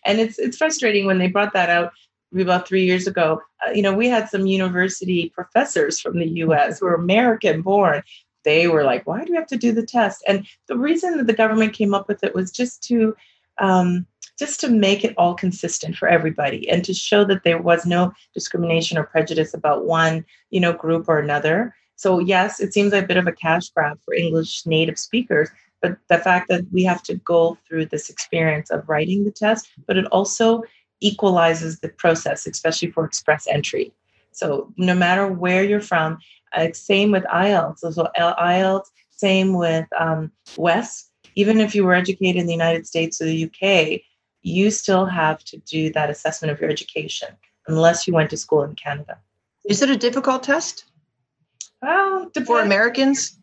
And 0.04 0.20
it's 0.20 0.38
it's 0.38 0.56
frustrating 0.58 1.06
when 1.06 1.18
they 1.18 1.28
brought 1.28 1.52
that 1.54 1.70
out 1.70 1.92
about 2.38 2.68
three 2.68 2.84
years 2.84 3.06
ago. 3.06 3.40
Uh, 3.66 3.70
you 3.70 3.82
know, 3.82 3.94
we 3.94 4.08
had 4.08 4.28
some 4.28 4.46
university 4.46 5.30
professors 5.34 5.98
from 6.00 6.18
the 6.18 6.28
U.S. 6.44 6.78
who 6.78 6.86
were 6.86 6.94
American 6.94 7.62
born. 7.62 8.02
They 8.44 8.68
were 8.68 8.84
like, 8.84 9.06
"Why 9.06 9.24
do 9.24 9.32
we 9.32 9.36
have 9.38 9.46
to 9.48 9.56
do 9.56 9.72
the 9.72 9.84
test?" 9.86 10.22
And 10.28 10.46
the 10.66 10.76
reason 10.76 11.16
that 11.18 11.26
the 11.26 11.32
government 11.32 11.72
came 11.72 11.94
up 11.94 12.06
with 12.08 12.22
it 12.22 12.34
was 12.34 12.50
just 12.52 12.82
to 12.84 13.16
um, 13.58 14.06
just 14.38 14.60
to 14.60 14.68
make 14.68 15.04
it 15.04 15.14
all 15.16 15.34
consistent 15.34 15.96
for 15.96 16.06
everybody 16.08 16.68
and 16.68 16.84
to 16.84 16.94
show 16.94 17.24
that 17.24 17.42
there 17.44 17.60
was 17.60 17.86
no 17.86 18.12
discrimination 18.34 18.98
or 18.98 19.04
prejudice 19.04 19.54
about 19.54 19.86
one 19.86 20.24
you 20.50 20.60
know 20.60 20.72
group 20.72 21.08
or 21.08 21.18
another. 21.18 21.74
So 21.96 22.18
yes, 22.20 22.60
it 22.60 22.72
seems 22.74 22.92
like 22.92 23.04
a 23.04 23.08
bit 23.08 23.16
of 23.16 23.26
a 23.26 23.32
cash 23.32 23.70
grab 23.70 23.98
for 24.04 24.14
English 24.14 24.66
native 24.66 24.98
speakers, 24.98 25.48
but 25.80 25.98
the 26.08 26.18
fact 26.18 26.48
that 26.48 26.64
we 26.72 26.82
have 26.84 27.02
to 27.04 27.14
go 27.16 27.56
through 27.66 27.86
this 27.86 28.10
experience 28.10 28.70
of 28.70 28.88
writing 28.88 29.24
the 29.24 29.30
test, 29.30 29.68
but 29.86 29.96
it 29.96 30.06
also 30.06 30.62
equalizes 31.00 31.80
the 31.80 31.88
process, 31.88 32.46
especially 32.46 32.90
for 32.90 33.04
express 33.04 33.46
entry. 33.46 33.92
So 34.32 34.72
no 34.76 34.94
matter 34.94 35.26
where 35.26 35.64
you're 35.64 35.80
from, 35.80 36.18
uh, 36.52 36.68
same 36.72 37.10
with 37.10 37.24
IELTS. 37.24 37.78
So 37.78 38.08
IELTS, 38.18 38.86
same 39.10 39.54
with 39.54 39.86
um, 39.98 40.32
WES. 40.56 41.10
Even 41.34 41.60
if 41.60 41.74
you 41.74 41.84
were 41.84 41.94
educated 41.94 42.40
in 42.40 42.46
the 42.46 42.52
United 42.52 42.86
States 42.86 43.20
or 43.20 43.26
the 43.26 43.44
UK, 43.44 44.00
you 44.42 44.70
still 44.70 45.06
have 45.06 45.44
to 45.44 45.58
do 45.58 45.92
that 45.92 46.10
assessment 46.10 46.52
of 46.52 46.60
your 46.60 46.70
education 46.70 47.28
unless 47.66 48.06
you 48.06 48.14
went 48.14 48.30
to 48.30 48.36
school 48.36 48.62
in 48.62 48.74
Canada. 48.74 49.18
Is 49.68 49.82
it 49.82 49.90
a 49.90 49.96
difficult 49.96 50.42
test? 50.42 50.86
Well, 51.82 52.30
for 52.46 52.60
Americans? 52.60 53.38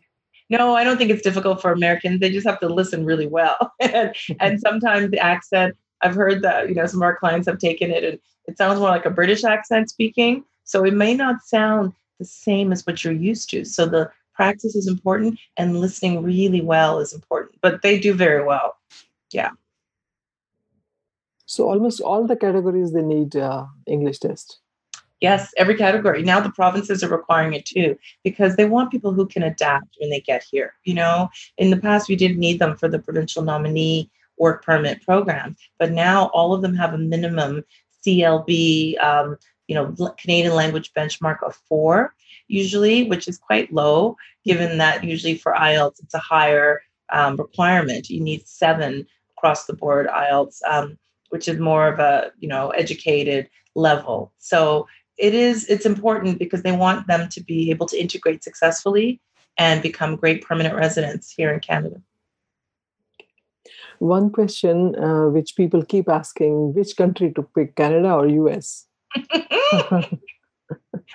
No, 0.48 0.76
I 0.76 0.84
don't 0.84 0.96
think 0.96 1.10
it's 1.10 1.22
difficult 1.22 1.60
for 1.60 1.72
Americans. 1.72 2.20
They 2.20 2.30
just 2.30 2.46
have 2.46 2.60
to 2.60 2.68
listen 2.68 3.04
really 3.04 3.26
well. 3.26 3.72
and, 3.80 4.14
and 4.40 4.60
sometimes 4.66 5.10
the 5.10 5.18
accent, 5.18 5.76
I've 6.02 6.14
heard 6.14 6.42
that, 6.42 6.68
you 6.68 6.74
know, 6.74 6.86
some 6.86 7.00
of 7.00 7.04
our 7.04 7.16
clients 7.16 7.48
have 7.48 7.58
taken 7.58 7.90
it 7.90 8.04
and 8.04 8.18
it 8.46 8.56
sounds 8.56 8.78
more 8.78 8.90
like 8.90 9.06
a 9.06 9.10
British 9.10 9.44
accent 9.44 9.90
speaking. 9.90 10.44
So 10.64 10.84
it 10.84 10.94
may 10.94 11.14
not 11.14 11.42
sound 11.42 11.92
the 12.18 12.24
same 12.24 12.72
as 12.72 12.86
what 12.86 13.02
you're 13.02 13.12
used 13.12 13.50
to. 13.50 13.64
So 13.64 13.86
the 13.86 14.10
practice 14.34 14.76
is 14.76 14.86
important 14.86 15.38
and 15.56 15.80
listening 15.80 16.22
really 16.22 16.60
well 16.60 17.00
is 17.00 17.12
important, 17.12 17.58
but 17.60 17.82
they 17.82 17.98
do 17.98 18.14
very 18.14 18.44
well. 18.44 18.76
Yeah. 19.32 19.50
So 21.46 21.68
almost 21.68 22.00
all 22.00 22.26
the 22.26 22.36
categories 22.36 22.92
they 22.92 23.02
need 23.02 23.36
uh, 23.36 23.66
English 23.86 24.18
test. 24.18 24.60
Yes, 25.20 25.52
every 25.56 25.76
category. 25.76 26.22
Now 26.22 26.40
the 26.40 26.50
provinces 26.50 27.02
are 27.02 27.08
requiring 27.08 27.54
it 27.54 27.64
too 27.64 27.98
because 28.22 28.56
they 28.56 28.66
want 28.66 28.90
people 28.90 29.12
who 29.12 29.26
can 29.26 29.42
adapt 29.42 29.96
when 29.98 30.10
they 30.10 30.20
get 30.20 30.44
here. 30.50 30.74
You 30.84 30.94
know, 30.94 31.30
in 31.56 31.70
the 31.70 31.78
past 31.78 32.08
we 32.08 32.16
didn't 32.16 32.38
need 32.38 32.58
them 32.58 32.76
for 32.76 32.88
the 32.88 32.98
provincial 32.98 33.42
nominee 33.42 34.10
work 34.38 34.64
permit 34.64 35.02
program, 35.02 35.56
but 35.78 35.92
now 35.92 36.26
all 36.34 36.52
of 36.52 36.60
them 36.60 36.74
have 36.74 36.92
a 36.92 36.98
minimum 36.98 37.64
CLB, 38.06 39.02
um, 39.02 39.38
you 39.68 39.74
know, 39.74 40.14
Canadian 40.18 40.54
language 40.54 40.92
benchmark 40.92 41.42
of 41.42 41.56
four 41.68 42.14
usually, 42.48 43.04
which 43.08 43.26
is 43.26 43.38
quite 43.38 43.72
low 43.72 44.16
given 44.44 44.78
that 44.78 45.02
usually 45.02 45.36
for 45.36 45.52
IELTS 45.52 46.02
it's 46.02 46.14
a 46.14 46.18
higher 46.18 46.80
um, 47.10 47.36
requirement. 47.36 48.08
You 48.08 48.20
need 48.20 48.46
seven 48.46 49.06
across 49.36 49.66
the 49.66 49.74
board 49.74 50.06
IELTS, 50.06 50.60
um, 50.68 50.98
which 51.30 51.48
is 51.48 51.58
more 51.58 51.88
of 51.88 51.98
a 51.98 52.30
you 52.38 52.48
know 52.48 52.70
educated 52.70 53.48
level. 53.74 54.32
So 54.38 54.86
it 55.18 55.34
is 55.34 55.66
it's 55.66 55.86
important 55.86 56.38
because 56.38 56.62
they 56.62 56.72
want 56.72 57.06
them 57.06 57.28
to 57.30 57.42
be 57.42 57.70
able 57.70 57.86
to 57.86 57.98
integrate 57.98 58.44
successfully 58.44 59.20
and 59.58 59.82
become 59.82 60.16
great 60.16 60.42
permanent 60.42 60.74
residents 60.74 61.32
here 61.32 61.52
in 61.52 61.60
Canada. 61.60 62.00
One 63.98 64.30
question 64.30 64.94
uh, 64.96 65.28
which 65.28 65.56
people 65.56 65.82
keep 65.82 66.08
asking 66.08 66.74
which 66.74 66.96
country 66.96 67.32
to 67.32 67.42
pick, 67.42 67.76
Canada 67.76 68.12
or 68.12 68.26
US? 68.28 68.86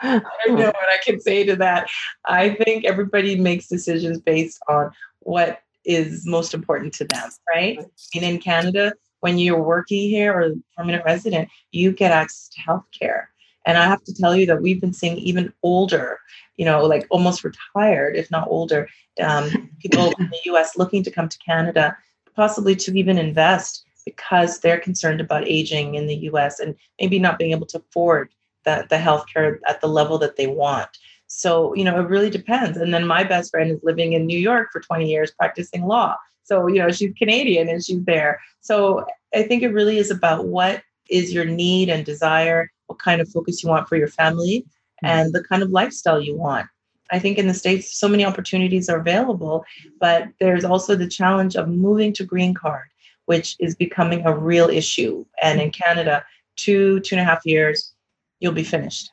I 0.02 0.22
don't 0.48 0.58
know 0.58 0.66
what 0.66 0.76
I 0.76 0.98
can 1.04 1.20
say 1.20 1.44
to 1.44 1.56
that. 1.58 1.90
I 2.26 2.52
think 2.56 2.86
everybody 2.86 3.40
makes 3.40 3.68
decisions 3.68 4.20
based 4.20 4.60
on 4.68 4.92
what 5.20 5.60
is 5.86 6.26
most 6.26 6.54
important 6.54 6.94
to 6.94 7.06
them, 7.06 7.30
right? 7.54 7.80
And 8.16 8.24
in 8.24 8.40
Canada, 8.40 8.94
when 9.20 9.38
you're 9.38 9.62
working 9.62 10.10
here 10.10 10.34
or 10.34 10.54
permanent 10.76 11.06
resident, 11.06 11.50
you 11.72 11.92
get 11.92 12.12
access 12.12 12.50
to 12.50 12.62
healthcare. 12.62 13.26
And 13.66 13.78
I 13.78 13.86
have 13.86 14.04
to 14.06 14.14
tell 14.14 14.36
you 14.36 14.46
that 14.48 14.62
we've 14.62 14.82
been 14.82 14.94
seeing 14.94 15.18
even 15.18 15.54
older, 15.64 16.20
you 16.58 16.66
know, 16.66 16.84
like 16.84 17.06
almost 17.10 17.44
retired, 17.44 18.16
if 18.16 18.30
not 18.32 18.48
older, 18.48 18.88
um, 19.22 19.70
people 19.80 20.14
in 20.20 20.30
the 20.30 20.52
US 20.54 20.78
looking 20.78 21.04
to 21.04 21.12
come 21.12 21.30
to 21.30 21.38
Canada, 21.40 21.96
possibly 22.36 22.76
to 22.78 22.98
even 22.98 23.18
invest 23.18 23.86
because 24.06 24.60
they're 24.60 24.80
concerned 24.80 25.22
about 25.22 25.48
aging 25.48 25.96
in 25.96 26.08
the 26.08 26.16
US 26.32 26.60
and 26.60 26.76
maybe 27.00 27.20
not 27.20 27.38
being 27.38 27.52
able 27.52 27.68
to 27.68 27.78
afford 27.78 28.30
the, 28.66 28.86
the 28.90 28.96
healthcare 28.96 29.60
at 29.68 29.82
the 29.82 29.88
level 29.88 30.18
that 30.18 30.38
they 30.38 30.48
want. 30.48 30.90
So, 31.28 31.74
you 31.76 31.84
know, 31.84 32.00
it 32.00 32.10
really 32.10 32.30
depends. 32.30 32.78
And 32.78 32.94
then 32.94 33.08
my 33.08 33.24
best 33.24 33.52
friend 33.52 33.72
is 33.72 33.80
living 33.84 34.14
in 34.14 34.26
New 34.26 34.38
York 34.38 34.70
for 34.72 34.82
20 34.82 35.10
years 35.10 35.32
practicing 35.32 35.86
law. 35.86 36.18
So, 36.44 36.68
you 36.68 36.80
know, 36.80 36.92
she's 36.92 37.14
Canadian 37.18 37.70
and 37.70 37.84
she's 37.84 38.04
there. 38.04 38.42
So 38.60 39.06
I 39.34 39.44
think 39.44 39.64
it 39.64 39.70
really 39.70 39.98
is 39.98 40.12
about 40.12 40.48
what 40.48 40.84
is 41.10 41.34
your 41.34 41.46
need 41.46 41.90
and 41.90 42.06
desire, 42.06 42.70
kind 43.04 43.22
of 43.22 43.30
focus 43.30 43.64
you 43.64 43.70
want 43.70 43.88
for 43.88 43.96
your 43.96 44.08
family, 44.08 44.66
mm-hmm. 45.04 45.06
and 45.06 45.34
the 45.34 45.44
kind 45.44 45.64
of 45.64 45.72
lifestyle 45.72 46.22
you 46.22 46.36
want. 46.36 46.68
I 47.12 47.20
think 47.20 47.38
in 47.38 47.48
the 47.48 47.54
States, 47.54 47.98
so 48.00 48.08
many 48.08 48.24
opportunities 48.24 48.88
are 48.90 49.00
available, 49.00 49.66
but 50.00 50.30
there's 50.40 50.64
also 50.64 50.96
the 50.96 51.08
challenge 51.08 51.56
of 51.56 51.68
moving 51.68 52.14
to 52.14 52.24
green 52.24 52.54
card, 52.54 52.88
which 53.26 53.56
is 53.60 53.76
becoming 53.76 54.26
a 54.26 54.36
real 54.36 54.70
issue. 54.70 55.26
And 55.42 55.60
in 55.60 55.72
Canada, 55.72 56.24
two, 56.56 57.02
two 57.02 57.16
and 57.16 57.22
a 57.22 57.26
half 57.26 57.46
years, 57.46 57.94
you'll 58.40 58.54
be 58.54 58.64
finished. 58.64 59.12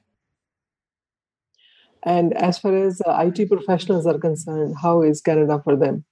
And 2.05 2.33
as 2.35 2.59
far 2.59 2.77
as 2.77 3.03
uh, 3.05 3.27
IT 3.27 3.49
professionals 3.49 4.07
are 4.07 4.19
concerned, 4.19 4.77
how 4.81 5.03
is 5.03 5.21
Canada 5.21 5.61
for 5.65 5.75
them? 5.75 6.05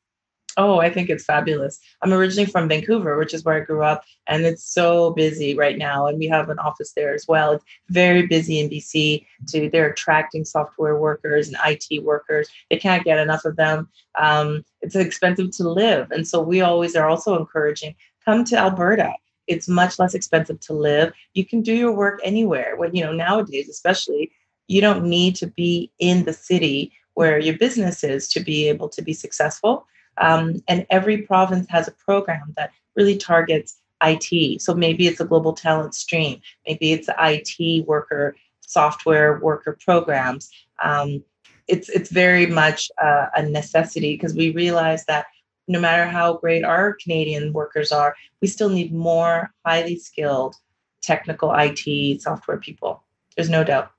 Oh, 0.58 0.80
I 0.80 0.88
think 0.88 1.10
it's 1.10 1.24
fabulous. 1.24 1.78
I'm 2.00 2.14
originally 2.14 2.50
from 2.50 2.68
Vancouver, 2.68 3.18
which 3.18 3.34
is 3.34 3.44
where 3.44 3.56
I 3.56 3.60
grew 3.60 3.82
up, 3.82 4.04
and 4.26 4.46
it's 4.46 4.64
so 4.64 5.10
busy 5.10 5.54
right 5.54 5.76
now. 5.76 6.06
And 6.06 6.18
we 6.18 6.26
have 6.28 6.48
an 6.48 6.58
office 6.58 6.92
there 6.96 7.14
as 7.14 7.26
well. 7.28 7.52
It's 7.52 7.64
very 7.90 8.26
busy 8.26 8.58
in 8.60 8.70
BC. 8.70 9.26
To 9.48 9.68
they're 9.68 9.90
attracting 9.90 10.46
software 10.46 10.98
workers 10.98 11.48
and 11.48 11.58
IT 11.66 12.02
workers. 12.02 12.48
They 12.70 12.78
can't 12.78 13.04
get 13.04 13.18
enough 13.18 13.44
of 13.44 13.56
them. 13.56 13.88
Um, 14.18 14.64
it's 14.80 14.96
expensive 14.96 15.50
to 15.58 15.68
live, 15.68 16.10
and 16.10 16.26
so 16.26 16.40
we 16.40 16.62
always 16.62 16.96
are 16.96 17.08
also 17.08 17.38
encouraging 17.38 17.94
come 18.24 18.44
to 18.44 18.56
Alberta. 18.56 19.12
It's 19.46 19.68
much 19.68 19.98
less 19.98 20.14
expensive 20.14 20.58
to 20.60 20.72
live. 20.72 21.12
You 21.34 21.44
can 21.44 21.60
do 21.60 21.74
your 21.74 21.92
work 21.92 22.20
anywhere. 22.24 22.76
When 22.76 22.94
you 22.94 23.04
know 23.04 23.12
nowadays, 23.12 23.68
especially, 23.68 24.32
you 24.68 24.80
don't 24.80 25.04
need 25.04 25.36
to 25.36 25.46
be 25.46 25.92
in 25.98 26.24
the 26.24 26.32
city 26.32 26.92
where 27.14 27.38
your 27.38 27.56
business 27.56 28.02
is 28.02 28.28
to 28.28 28.40
be 28.40 28.68
able 28.68 28.88
to 28.88 29.02
be 29.02 29.12
successful 29.12 29.86
um, 30.18 30.62
and 30.68 30.86
every 30.90 31.18
province 31.22 31.66
has 31.68 31.88
a 31.88 31.92
program 31.92 32.54
that 32.56 32.70
really 32.94 33.16
targets 33.16 33.80
IT. 34.02 34.60
So 34.60 34.74
maybe 34.74 35.06
it's 35.06 35.20
a 35.20 35.24
global 35.24 35.52
talent 35.52 35.94
stream, 35.94 36.40
maybe 36.66 36.92
it's 36.92 37.08
IT 37.18 37.86
worker, 37.86 38.36
software 38.60 39.38
worker 39.40 39.78
programs. 39.84 40.50
Um, 40.82 41.22
it's 41.68 41.88
it's 41.88 42.10
very 42.10 42.46
much 42.46 42.90
a 42.98 43.42
necessity 43.42 44.14
because 44.14 44.34
we 44.34 44.50
realize 44.50 45.04
that 45.06 45.26
no 45.68 45.80
matter 45.80 46.06
how 46.06 46.34
great 46.34 46.64
our 46.64 46.94
Canadian 46.94 47.52
workers 47.52 47.90
are, 47.90 48.14
we 48.40 48.48
still 48.48 48.68
need 48.68 48.94
more 48.94 49.52
highly 49.64 49.98
skilled 49.98 50.54
technical 51.02 51.52
IT 51.56 52.22
software 52.22 52.58
people. 52.58 53.02
There's 53.36 53.50
no 53.50 53.64
doubt. 53.64 53.90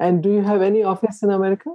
And 0.00 0.22
do 0.22 0.32
you 0.32 0.42
have 0.42 0.62
any 0.62 0.82
office 0.82 1.22
in 1.22 1.30
America? 1.30 1.70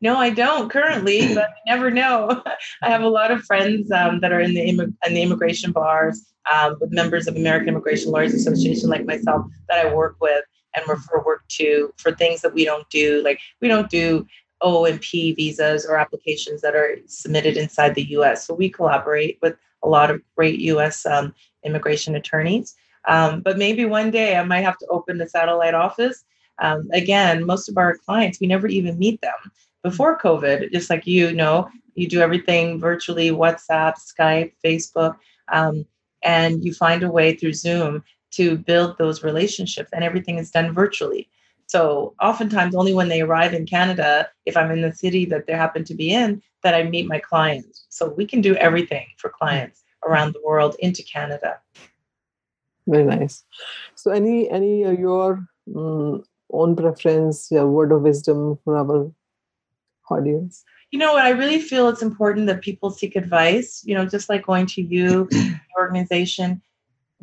No, 0.00 0.16
I 0.16 0.30
don't 0.30 0.70
currently, 0.70 1.34
but 1.34 1.44
I 1.44 1.54
never 1.66 1.90
know. 1.90 2.42
I 2.82 2.90
have 2.90 3.02
a 3.02 3.08
lot 3.08 3.30
of 3.30 3.42
friends 3.44 3.90
um, 3.90 4.20
that 4.20 4.32
are 4.32 4.40
in 4.40 4.54
the 4.54 4.68
in 4.68 5.14
the 5.14 5.22
immigration 5.22 5.72
bars 5.72 6.32
um, 6.52 6.76
with 6.80 6.92
members 6.92 7.26
of 7.26 7.36
American 7.36 7.68
Immigration 7.68 8.12
Lawyers 8.12 8.34
Association, 8.34 8.88
like 8.88 9.06
myself, 9.06 9.46
that 9.68 9.84
I 9.84 9.92
work 9.92 10.16
with 10.20 10.44
and 10.74 10.86
refer 10.88 11.22
work 11.24 11.42
to 11.48 11.92
for 11.96 12.12
things 12.12 12.42
that 12.42 12.54
we 12.54 12.64
don't 12.64 12.88
do. 12.90 13.22
Like 13.24 13.40
we 13.60 13.68
don't 13.68 13.90
do 13.90 14.26
O 14.60 14.84
and 14.84 15.00
P 15.00 15.32
visas 15.32 15.84
or 15.84 15.96
applications 15.96 16.60
that 16.62 16.76
are 16.76 16.96
submitted 17.06 17.56
inside 17.56 17.94
the 17.94 18.08
U.S. 18.10 18.46
So 18.46 18.54
we 18.54 18.70
collaborate 18.70 19.38
with 19.42 19.56
a 19.82 19.88
lot 19.88 20.10
of 20.10 20.20
great 20.36 20.60
U.S. 20.60 21.06
Um, 21.06 21.34
immigration 21.64 22.14
attorneys. 22.14 22.74
Um, 23.06 23.40
but 23.40 23.58
maybe 23.58 23.84
one 23.84 24.10
day 24.10 24.36
I 24.36 24.44
might 24.44 24.60
have 24.60 24.78
to 24.78 24.86
open 24.90 25.20
a 25.20 25.28
satellite 25.28 25.74
office. 25.74 26.24
Um, 26.60 26.88
again, 26.92 27.46
most 27.46 27.68
of 27.68 27.78
our 27.78 27.96
clients, 27.96 28.40
we 28.40 28.48
never 28.48 28.66
even 28.66 28.98
meet 28.98 29.20
them 29.20 29.52
before 29.82 30.18
COVID, 30.18 30.72
just 30.72 30.90
like 30.90 31.06
you 31.06 31.32
know, 31.32 31.68
you 31.94 32.08
do 32.08 32.20
everything 32.20 32.78
virtually 32.80 33.30
WhatsApp, 33.30 33.94
Skype, 33.98 34.52
Facebook, 34.64 35.16
um, 35.52 35.84
and 36.22 36.64
you 36.64 36.72
find 36.72 37.02
a 37.02 37.10
way 37.10 37.34
through 37.34 37.52
Zoom 37.52 38.02
to 38.32 38.58
build 38.58 38.98
those 38.98 39.22
relationships, 39.22 39.90
and 39.92 40.04
everything 40.04 40.38
is 40.38 40.50
done 40.50 40.72
virtually. 40.72 41.28
So, 41.66 42.14
oftentimes, 42.20 42.74
only 42.74 42.94
when 42.94 43.08
they 43.08 43.20
arrive 43.20 43.52
in 43.52 43.66
Canada, 43.66 44.28
if 44.46 44.56
I'm 44.56 44.70
in 44.70 44.80
the 44.80 44.92
city 44.92 45.24
that 45.26 45.46
they 45.46 45.52
happen 45.52 45.84
to 45.84 45.94
be 45.94 46.12
in, 46.12 46.42
that 46.62 46.74
I 46.74 46.82
meet 46.84 47.08
my 47.08 47.18
clients. 47.18 47.86
So, 47.90 48.08
we 48.08 48.26
can 48.26 48.40
do 48.40 48.54
everything 48.56 49.06
for 49.16 49.30
clients 49.30 49.82
around 50.06 50.32
the 50.32 50.42
world 50.44 50.76
into 50.78 51.02
Canada. 51.02 51.58
Very 52.86 53.04
nice. 53.04 53.44
So, 53.96 54.10
any 54.10 54.48
any 54.50 54.80
your 54.80 55.46
um, 55.76 56.24
own 56.50 56.74
preference, 56.74 57.50
your 57.50 57.68
word 57.68 57.92
of 57.92 58.02
wisdom 58.02 58.58
for 58.64 58.78
our 58.78 59.12
audience? 60.10 60.64
You 60.90 60.98
know 60.98 61.14
what? 61.14 61.24
I 61.24 61.30
really 61.30 61.60
feel 61.60 61.88
it's 61.88 62.02
important 62.02 62.46
that 62.46 62.62
people 62.62 62.90
seek 62.90 63.16
advice, 63.16 63.82
you 63.84 63.94
know, 63.94 64.06
just 64.06 64.28
like 64.28 64.46
going 64.46 64.66
to 64.66 64.82
you, 64.82 65.28
organization, 65.78 66.62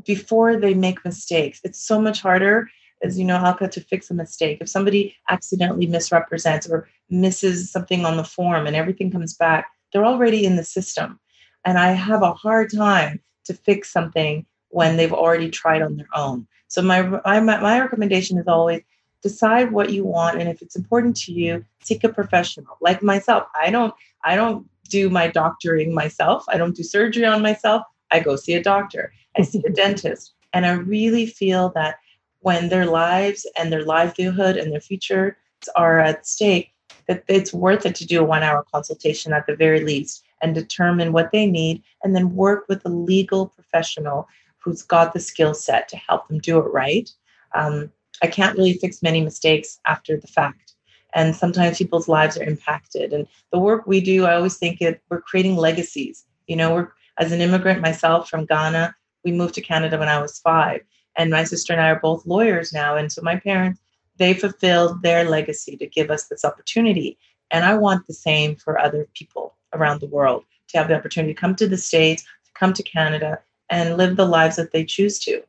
before 0.05 0.57
they 0.57 0.73
make 0.73 1.03
mistakes. 1.03 1.61
It's 1.63 1.81
so 1.83 1.99
much 1.99 2.21
harder, 2.21 2.69
as 3.03 3.17
you 3.17 3.25
know, 3.25 3.37
Alka, 3.37 3.67
to 3.69 3.81
fix 3.81 4.11
a 4.11 4.13
mistake. 4.13 4.59
If 4.61 4.69
somebody 4.69 5.15
accidentally 5.29 5.87
misrepresents 5.87 6.69
or 6.69 6.87
misses 7.09 7.71
something 7.71 8.05
on 8.05 8.17
the 8.17 8.23
form 8.23 8.67
and 8.67 8.75
everything 8.75 9.11
comes 9.11 9.33
back, 9.33 9.67
they're 9.91 10.05
already 10.05 10.45
in 10.45 10.55
the 10.55 10.63
system. 10.63 11.19
And 11.63 11.79
I 11.79 11.91
have 11.91 12.21
a 12.21 12.33
hard 12.33 12.71
time 12.71 13.21
to 13.45 13.53
fix 13.53 13.91
something 13.91 14.45
when 14.69 14.97
they've 14.97 15.13
already 15.13 15.49
tried 15.49 15.81
on 15.81 15.97
their 15.97 16.09
own. 16.13 16.47
So 16.67 16.81
my 16.81 17.01
my, 17.01 17.39
my 17.39 17.79
recommendation 17.79 18.37
is 18.37 18.47
always 18.47 18.81
decide 19.29 19.71
what 19.71 19.91
you 19.91 20.03
want 20.05 20.39
and 20.39 20.47
if 20.47 20.61
it's 20.61 20.75
important 20.75 21.17
to 21.17 21.31
you 21.31 21.65
seek 21.81 22.03
a 22.03 22.09
professional. 22.09 22.77
Like 22.79 23.01
myself 23.01 23.43
i 23.59 23.71
don't 23.75 23.93
i 24.23 24.35
don't 24.35 24.61
do 24.87 25.09
my 25.09 25.27
doctoring 25.27 25.95
myself. 25.95 26.45
I 26.47 26.57
don't 26.59 26.75
do 26.75 26.83
surgery 26.83 27.25
on 27.25 27.41
myself. 27.41 27.81
I 28.11 28.19
go 28.19 28.35
see 28.35 28.53
a 28.53 28.61
doctor. 28.61 29.11
I 29.35 29.41
see 29.41 29.63
a 29.65 29.71
dentist. 29.81 30.33
And 30.53 30.65
i 30.65 30.73
really 30.73 31.25
feel 31.25 31.63
that 31.79 31.95
when 32.41 32.69
their 32.69 32.85
lives 32.85 33.41
and 33.57 33.67
their 33.71 33.85
livelihood 33.95 34.55
and 34.57 34.71
their 34.71 34.87
futures 34.91 35.33
are 35.75 35.99
at 35.99 36.27
stake 36.27 36.67
that 37.07 37.23
it's 37.27 37.53
worth 37.65 37.85
it 37.85 37.95
to 37.95 38.05
do 38.05 38.21
a 38.21 38.29
one 38.35 38.43
hour 38.43 38.63
consultation 38.71 39.33
at 39.33 39.45
the 39.47 39.55
very 39.55 39.81
least 39.91 40.23
and 40.41 40.53
determine 40.53 41.13
what 41.13 41.31
they 41.31 41.45
need 41.45 41.81
and 42.03 42.15
then 42.15 42.35
work 42.35 42.65
with 42.69 42.85
a 42.85 42.95
legal 43.11 43.47
professional 43.47 44.27
who's 44.59 44.81
got 44.81 45.13
the 45.13 45.19
skill 45.19 45.53
set 45.53 45.87
to 45.89 45.97
help 45.97 46.27
them 46.27 46.39
do 46.39 46.57
it 46.59 46.71
right. 46.83 47.09
Um, 47.53 47.91
I 48.21 48.27
can't 48.27 48.57
really 48.57 48.73
fix 48.73 49.01
many 49.01 49.21
mistakes 49.21 49.79
after 49.85 50.17
the 50.17 50.27
fact. 50.27 50.73
And 51.13 51.35
sometimes 51.35 51.77
people's 51.77 52.07
lives 52.07 52.37
are 52.37 52.43
impacted. 52.43 53.13
And 53.13 53.27
the 53.51 53.59
work 53.59 53.87
we 53.87 54.01
do, 54.01 54.25
I 54.25 54.35
always 54.35 54.57
think 54.57 54.81
it 54.81 55.01
we're 55.09 55.21
creating 55.21 55.55
legacies. 55.55 56.25
You 56.47 56.57
know, 56.57 56.73
we're 56.73 56.89
as 57.17 57.31
an 57.31 57.41
immigrant 57.41 57.81
myself 57.81 58.29
from 58.29 58.45
Ghana, 58.45 58.93
we 59.23 59.31
moved 59.31 59.55
to 59.55 59.61
Canada 59.61 59.97
when 59.97 60.09
I 60.09 60.21
was 60.21 60.39
five. 60.39 60.81
And 61.17 61.31
my 61.31 61.45
sister 61.45 61.73
and 61.73 61.81
I 61.81 61.89
are 61.89 61.99
both 61.99 62.25
lawyers 62.25 62.73
now. 62.73 62.97
And 62.97 63.11
so 63.11 63.21
my 63.21 63.37
parents, 63.37 63.79
they 64.17 64.33
fulfilled 64.33 65.01
their 65.01 65.29
legacy 65.29 65.77
to 65.77 65.87
give 65.87 66.11
us 66.11 66.25
this 66.27 66.43
opportunity. 66.43 67.17
And 67.51 67.63
I 67.63 67.77
want 67.77 68.07
the 68.07 68.13
same 68.13 68.55
for 68.55 68.79
other 68.79 69.07
people 69.13 69.55
around 69.73 70.01
the 70.01 70.07
world 70.07 70.43
to 70.69 70.77
have 70.77 70.87
the 70.87 70.95
opportunity 70.95 71.33
to 71.33 71.39
come 71.39 71.55
to 71.55 71.67
the 71.67 71.77
States, 71.77 72.23
to 72.23 72.51
come 72.53 72.73
to 72.73 72.83
Canada, 72.83 73.39
and 73.69 73.97
live 73.97 74.15
the 74.15 74.25
lives 74.25 74.57
that 74.57 74.71
they 74.71 74.83
choose 74.83 75.19
to. 75.19 75.41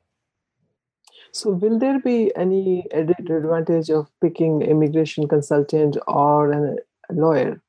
So, 1.33 1.51
will 1.51 1.79
there 1.79 1.99
be 2.01 2.35
any 2.37 2.87
added 2.93 3.31
advantage 3.31 3.91
of 3.91 4.09
picking 4.21 4.63
immigration 4.63 5.29
consultant 5.29 5.97
or 6.07 6.53
a 6.53 6.77
lawyer? 7.13 7.61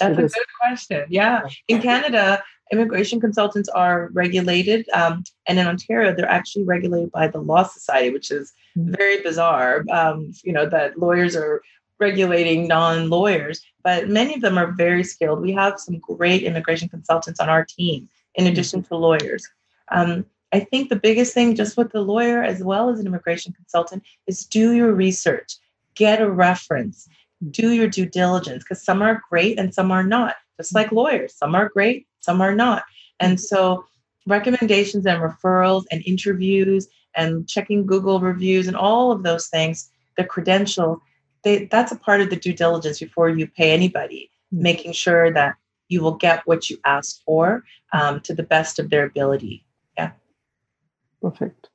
That's 0.00 0.18
a 0.18 0.22
good 0.22 0.32
question. 0.60 1.06
Yeah, 1.08 1.42
in 1.66 1.82
Canada, 1.82 2.42
immigration 2.72 3.20
consultants 3.20 3.68
are 3.70 4.10
regulated, 4.12 4.88
um, 4.94 5.24
and 5.46 5.58
in 5.58 5.66
Ontario, 5.66 6.14
they're 6.14 6.30
actually 6.30 6.64
regulated 6.64 7.10
by 7.10 7.28
the 7.28 7.40
Law 7.40 7.64
Society, 7.64 8.10
which 8.10 8.30
is 8.30 8.52
mm-hmm. 8.76 8.92
very 8.92 9.22
bizarre. 9.22 9.84
Um, 9.90 10.32
you 10.44 10.52
know 10.52 10.68
that 10.68 10.98
lawyers 10.98 11.34
are 11.34 11.62
regulating 11.98 12.68
non-lawyers, 12.68 13.60
but 13.82 14.08
many 14.08 14.34
of 14.34 14.40
them 14.40 14.56
are 14.56 14.70
very 14.72 15.02
skilled. 15.02 15.40
We 15.40 15.52
have 15.52 15.80
some 15.80 15.98
great 15.98 16.44
immigration 16.44 16.88
consultants 16.88 17.40
on 17.40 17.48
our 17.48 17.64
team, 17.64 18.08
in 18.34 18.44
mm-hmm. 18.44 18.52
addition 18.52 18.82
to 18.84 18.96
lawyers. 18.96 19.46
Um, 19.90 20.26
I 20.52 20.60
think 20.60 20.88
the 20.88 20.96
biggest 20.96 21.34
thing, 21.34 21.54
just 21.54 21.76
with 21.76 21.92
the 21.92 22.00
lawyer 22.00 22.42
as 22.42 22.62
well 22.62 22.88
as 22.88 23.00
an 23.00 23.06
immigration 23.06 23.52
consultant, 23.52 24.02
is 24.26 24.46
do 24.46 24.72
your 24.72 24.92
research, 24.92 25.56
get 25.94 26.22
a 26.22 26.30
reference, 26.30 27.08
do 27.50 27.72
your 27.72 27.88
due 27.88 28.06
diligence, 28.06 28.64
because 28.64 28.82
some 28.82 29.02
are 29.02 29.22
great 29.28 29.58
and 29.58 29.74
some 29.74 29.90
are 29.90 30.02
not. 30.02 30.36
just 30.56 30.74
like 30.74 30.90
lawyers. 30.90 31.34
Some 31.34 31.54
are 31.54 31.68
great, 31.68 32.06
some 32.20 32.40
are 32.40 32.54
not. 32.54 32.84
And 33.20 33.40
so 33.40 33.84
recommendations 34.26 35.06
and 35.06 35.22
referrals 35.22 35.84
and 35.90 36.02
interviews 36.06 36.88
and 37.14 37.48
checking 37.48 37.86
Google 37.86 38.20
reviews 38.20 38.66
and 38.68 38.76
all 38.76 39.12
of 39.12 39.22
those 39.22 39.48
things, 39.48 39.90
the 40.16 40.24
credential, 40.24 41.00
they, 41.42 41.66
that's 41.66 41.92
a 41.92 41.96
part 41.96 42.20
of 42.20 42.30
the 42.30 42.36
due 42.36 42.52
diligence 42.52 42.98
before 42.98 43.28
you 43.28 43.46
pay 43.46 43.72
anybody, 43.72 44.30
mm-hmm. 44.52 44.62
making 44.62 44.92
sure 44.92 45.32
that 45.32 45.56
you 45.88 46.02
will 46.02 46.14
get 46.14 46.46
what 46.46 46.68
you 46.68 46.78
asked 46.84 47.22
for 47.24 47.64
um, 47.92 48.20
to 48.20 48.34
the 48.34 48.42
best 48.42 48.78
of 48.78 48.90
their 48.90 49.04
ability. 49.04 49.64
Perfect. 51.20 51.68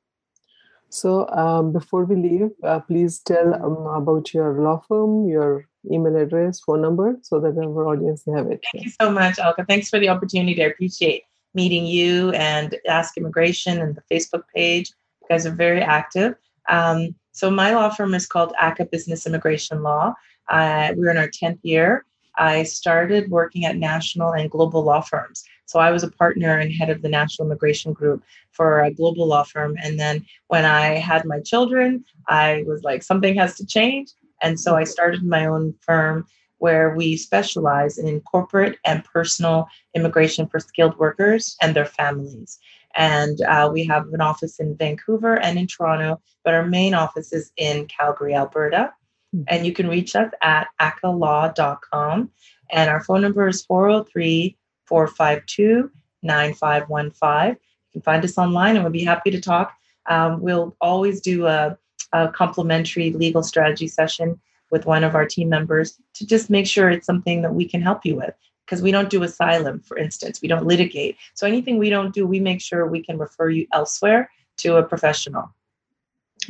So 0.89 1.27
um, 1.29 1.73
before 1.73 2.05
we 2.05 2.15
leave, 2.15 2.51
uh, 2.63 2.79
please 2.81 3.19
tell 3.19 3.55
um, 3.55 3.87
about 3.87 4.33
your 4.33 4.61
law 4.61 4.81
firm, 4.87 5.27
your 5.27 5.67
email 5.91 6.15
address, 6.15 6.59
phone 6.59 6.81
number, 6.81 7.17
so 7.23 7.39
that 7.39 7.57
our 7.57 7.87
audience 7.87 8.23
have 8.33 8.47
it. 8.47 8.63
Thank 8.71 8.85
you 8.85 8.91
so 9.01 9.09
much, 9.09 9.39
Alka. 9.39 9.65
Thanks 9.67 9.89
for 9.89 9.99
the 9.99 10.09
opportunity. 10.09 10.63
I 10.63 10.67
appreciate 10.67 11.23
meeting 11.55 11.85
you 11.85 12.31
and 12.31 12.75
Ask 12.87 13.17
Immigration 13.17 13.81
and 13.81 13.95
the 13.95 14.03
Facebook 14.11 14.43
page. 14.53 14.91
You 15.21 15.27
guys 15.29 15.45
are 15.45 15.55
very 15.55 15.81
active. 15.81 16.35
Um, 16.69 17.15
so 17.31 17.49
my 17.49 17.73
law 17.73 17.89
firm 17.89 18.13
is 18.13 18.27
called 18.27 18.53
Ackah 18.61 18.89
Business 18.91 19.25
Immigration 19.25 19.81
Law. 19.81 20.13
Uh, 20.49 20.93
we're 20.95 21.09
in 21.09 21.17
our 21.17 21.27
10th 21.27 21.59
year. 21.63 22.05
I 22.37 22.63
started 22.63 23.29
working 23.31 23.65
at 23.65 23.77
national 23.77 24.31
and 24.31 24.49
global 24.49 24.83
law 24.83 25.01
firms. 25.01 25.43
So 25.65 25.79
I 25.79 25.91
was 25.91 26.03
a 26.03 26.11
partner 26.11 26.57
and 26.57 26.71
head 26.71 26.89
of 26.89 27.01
the 27.01 27.09
National 27.09 27.47
Immigration 27.47 27.93
Group 27.93 28.23
for 28.51 28.81
a 28.81 28.93
global 28.93 29.27
law 29.27 29.43
firm. 29.43 29.75
And 29.81 29.99
then 29.99 30.25
when 30.47 30.65
I 30.65 30.95
had 30.95 31.25
my 31.25 31.39
children, 31.39 32.03
I 32.27 32.63
was 32.67 32.83
like, 32.83 33.03
something 33.03 33.35
has 33.35 33.55
to 33.55 33.65
change. 33.65 34.11
And 34.41 34.59
so 34.59 34.75
I 34.75 34.83
started 34.83 35.23
my 35.23 35.45
own 35.45 35.73
firm 35.81 36.25
where 36.57 36.95
we 36.95 37.17
specialize 37.17 37.97
in 37.97 38.21
corporate 38.21 38.77
and 38.85 39.03
personal 39.03 39.67
immigration 39.95 40.47
for 40.47 40.59
skilled 40.59 40.97
workers 40.97 41.57
and 41.61 41.75
their 41.75 41.85
families. 41.85 42.57
And 42.95 43.41
uh, 43.41 43.69
we 43.73 43.85
have 43.85 44.07
an 44.13 44.21
office 44.21 44.59
in 44.59 44.77
Vancouver 44.77 45.39
and 45.39 45.57
in 45.57 45.67
Toronto, 45.67 46.21
but 46.43 46.53
our 46.53 46.65
main 46.65 46.93
office 46.93 47.33
is 47.33 47.51
in 47.57 47.87
Calgary, 47.87 48.35
Alberta. 48.35 48.93
Mm-hmm. 49.35 49.43
And 49.47 49.65
you 49.65 49.73
can 49.73 49.87
reach 49.87 50.15
us 50.15 50.31
at 50.41 50.67
ackahlaw.com. 50.79 52.29
And 52.71 52.89
our 52.89 53.03
phone 53.03 53.21
number 53.21 53.47
is 53.47 53.65
403 53.65 54.57
452 54.93 55.89
9515. 56.21 57.49
You 57.49 57.57
can 57.93 58.01
find 58.03 58.23
us 58.23 58.37
online 58.37 58.75
and 58.75 58.85
we'll 58.85 58.91
be 58.91 59.03
happy 59.03 59.31
to 59.31 59.41
talk. 59.41 59.73
Um, 60.07 60.39
we'll 60.39 60.75
always 60.81 61.19
do 61.19 61.47
a, 61.47 61.75
a 62.11 62.27
complimentary 62.27 63.11
legal 63.11 63.41
strategy 63.41 63.87
session 63.87 64.39
with 64.69 64.85
one 64.85 65.03
of 65.03 65.15
our 65.15 65.25
team 65.25 65.49
members 65.49 65.97
to 66.13 66.27
just 66.27 66.51
make 66.51 66.67
sure 66.67 66.91
it's 66.91 67.07
something 67.07 67.41
that 67.41 67.55
we 67.55 67.67
can 67.67 67.81
help 67.81 68.05
you 68.05 68.15
with 68.15 68.35
because 68.65 68.83
we 68.83 68.91
don't 68.91 69.09
do 69.09 69.23
asylum 69.23 69.79
for 69.79 69.97
instance 69.97 70.41
we 70.41 70.47
don't 70.47 70.65
litigate 70.65 71.15
so 71.35 71.45
anything 71.45 71.77
we 71.77 71.91
don't 71.91 72.13
do 72.13 72.25
we 72.25 72.39
make 72.39 72.59
sure 72.59 72.87
we 72.87 73.03
can 73.03 73.19
refer 73.19 73.49
you 73.49 73.67
elsewhere 73.73 74.31
to 74.57 74.77
a 74.77 74.83
professional 74.83 75.53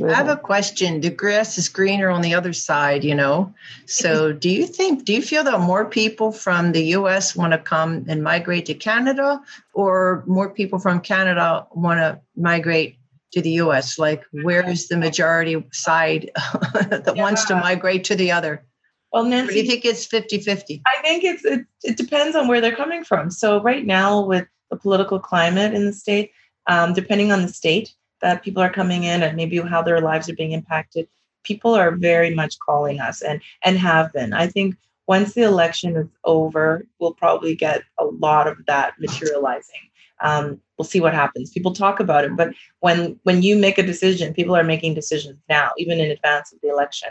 I 0.02 0.14
have 0.14 0.30
a 0.30 0.38
question. 0.38 1.02
The 1.02 1.10
grass 1.10 1.58
is 1.58 1.70
greener 1.70 2.10
on 2.10 2.22
the 2.22 2.34
other 2.34 2.54
side, 2.54 3.04
you 3.04 3.16
know. 3.16 3.54
So, 3.86 4.32
do 4.44 4.50
you 4.50 4.66
think, 4.66 5.06
do 5.06 5.14
you 5.14 5.22
feel 5.22 5.44
that 5.44 5.60
more 5.60 5.86
people 5.86 6.32
from 6.32 6.72
the 6.72 6.84
US 6.98 7.36
want 7.36 7.54
to 7.54 7.60
come 7.60 8.06
and 8.08 8.24
migrate 8.24 8.66
to 8.68 8.74
Canada, 8.74 9.42
or 9.74 10.24
more 10.26 10.50
people 10.50 10.80
from 10.80 11.02
Canada 11.02 11.68
want 11.74 12.00
to 12.00 12.20
migrate 12.36 12.98
to 13.34 13.42
the 13.42 13.52
US? 13.52 14.00
Like, 14.00 14.24
where 14.32 14.68
is 14.68 14.88
the 14.88 14.98
majority 14.98 15.64
side 15.72 16.32
that 16.74 17.14
yeah. 17.16 17.22
wants 17.22 17.46
to 17.46 17.56
migrate 17.56 18.04
to 18.06 18.16
the 18.16 18.32
other? 18.32 18.66
Well, 19.12 19.26
Nancy, 19.26 19.50
or 19.50 19.54
do 19.54 19.60
you 19.60 19.68
think 19.68 19.86
it's 19.86 20.06
50 20.06 20.40
50? 20.40 20.82
I 20.88 21.02
think 21.02 21.24
it's 21.24 21.46
it, 21.46 21.66
it 21.84 21.98
depends 21.98 22.36
on 22.36 22.48
where 22.48 22.62
they're 22.62 22.76
coming 22.76 23.04
from. 23.04 23.30
So, 23.30 23.62
right 23.62 23.86
now, 23.86 24.26
with 24.26 24.48
the 24.72 24.78
political 24.78 25.20
climate 25.20 25.74
in 25.74 25.86
the 25.86 25.94
state, 25.94 26.32
um, 26.68 26.94
depending 26.94 27.32
on 27.32 27.44
the 27.44 27.48
state, 27.48 27.94
that 28.24 28.44
people 28.44 28.64
are 28.64 28.72
coming 28.72 29.04
in 29.04 29.22
and 29.22 29.38
maybe 29.38 29.60
how 29.60 29.84
their 29.84 30.02
lives 30.02 30.28
are 30.28 30.36
being 30.36 30.54
impacted 30.54 31.08
people 31.44 31.74
are 31.74 31.92
very 31.92 32.34
much 32.34 32.58
calling 32.60 33.00
us 33.00 33.22
and 33.22 33.42
and 33.64 33.78
have 33.78 34.12
been. 34.14 34.34
I 34.34 34.48
think 34.48 34.76
once 35.08 35.34
the 35.34 35.44
election 35.44 35.96
is 35.96 36.08
over 36.24 36.88
we'll 37.00 37.14
probably 37.14 37.56
get 37.56 37.84
a 38.00 38.06
lot 38.06 38.48
of 38.48 38.58
that 38.68 38.94
materializing. 39.00 39.90
Um, 40.22 40.62
we'll 40.78 40.86
see 40.86 41.02
what 41.02 41.14
happens. 41.14 41.52
People 41.52 41.74
talk 41.74 42.00
about 42.00 42.24
it 42.24 42.36
but 42.36 42.54
when 42.80 43.20
when 43.24 43.42
you 43.42 43.58
make 43.58 43.78
a 43.78 43.86
decision 43.86 44.34
people 44.34 44.56
are 44.56 44.64
making 44.64 44.94
decisions 44.94 45.38
now 45.50 45.72
even 45.78 46.00
in 46.00 46.12
advance 46.12 46.52
of 46.52 46.60
the 46.62 46.70
election. 46.70 47.10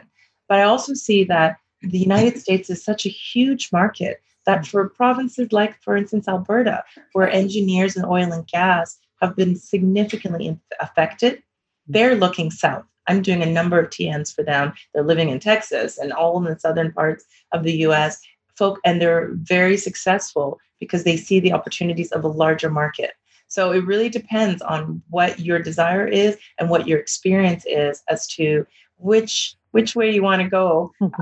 But 0.48 0.58
i 0.58 0.64
also 0.64 0.92
see 0.94 1.24
that 1.24 1.56
the 1.80 1.98
united 1.98 2.38
states 2.38 2.68
is 2.68 2.84
such 2.84 3.06
a 3.06 3.08
huge 3.08 3.70
market 3.72 4.20
that 4.44 4.66
for 4.66 4.88
provinces 4.88 5.52
like 5.52 5.80
for 5.82 5.96
instance 5.96 6.28
alberta 6.28 6.84
where 7.12 7.30
engineers 7.30 7.96
in 7.96 8.04
oil 8.04 8.32
and 8.32 8.46
gas 8.48 8.98
have 9.22 9.36
been 9.36 9.56
significantly 9.56 10.58
affected, 10.80 11.42
they're 11.86 12.16
looking 12.16 12.50
south. 12.50 12.84
I'm 13.08 13.22
doing 13.22 13.42
a 13.42 13.46
number 13.46 13.78
of 13.80 13.90
TNs 13.90 14.34
for 14.34 14.42
them. 14.42 14.74
They're 14.92 15.02
living 15.02 15.28
in 15.28 15.40
Texas 15.40 15.98
and 15.98 16.12
all 16.12 16.36
in 16.38 16.44
the 16.44 16.58
southern 16.58 16.92
parts 16.92 17.24
of 17.52 17.62
the 17.62 17.72
US. 17.86 18.20
Folk, 18.56 18.80
and 18.84 19.00
they're 19.00 19.30
very 19.32 19.78
successful 19.78 20.58
because 20.78 21.04
they 21.04 21.16
see 21.16 21.40
the 21.40 21.52
opportunities 21.52 22.12
of 22.12 22.22
a 22.22 22.28
larger 22.28 22.68
market. 22.68 23.12
So 23.48 23.72
it 23.72 23.84
really 23.86 24.08
depends 24.08 24.60
on 24.62 25.02
what 25.10 25.40
your 25.40 25.58
desire 25.58 26.06
is 26.06 26.36
and 26.58 26.68
what 26.68 26.86
your 26.86 26.98
experience 26.98 27.64
is 27.66 28.02
as 28.08 28.26
to 28.28 28.66
which 28.98 29.54
which 29.70 29.96
way 29.96 30.10
you 30.10 30.22
want 30.22 30.42
to 30.42 30.48
go. 30.48 30.92
um, 31.00 31.12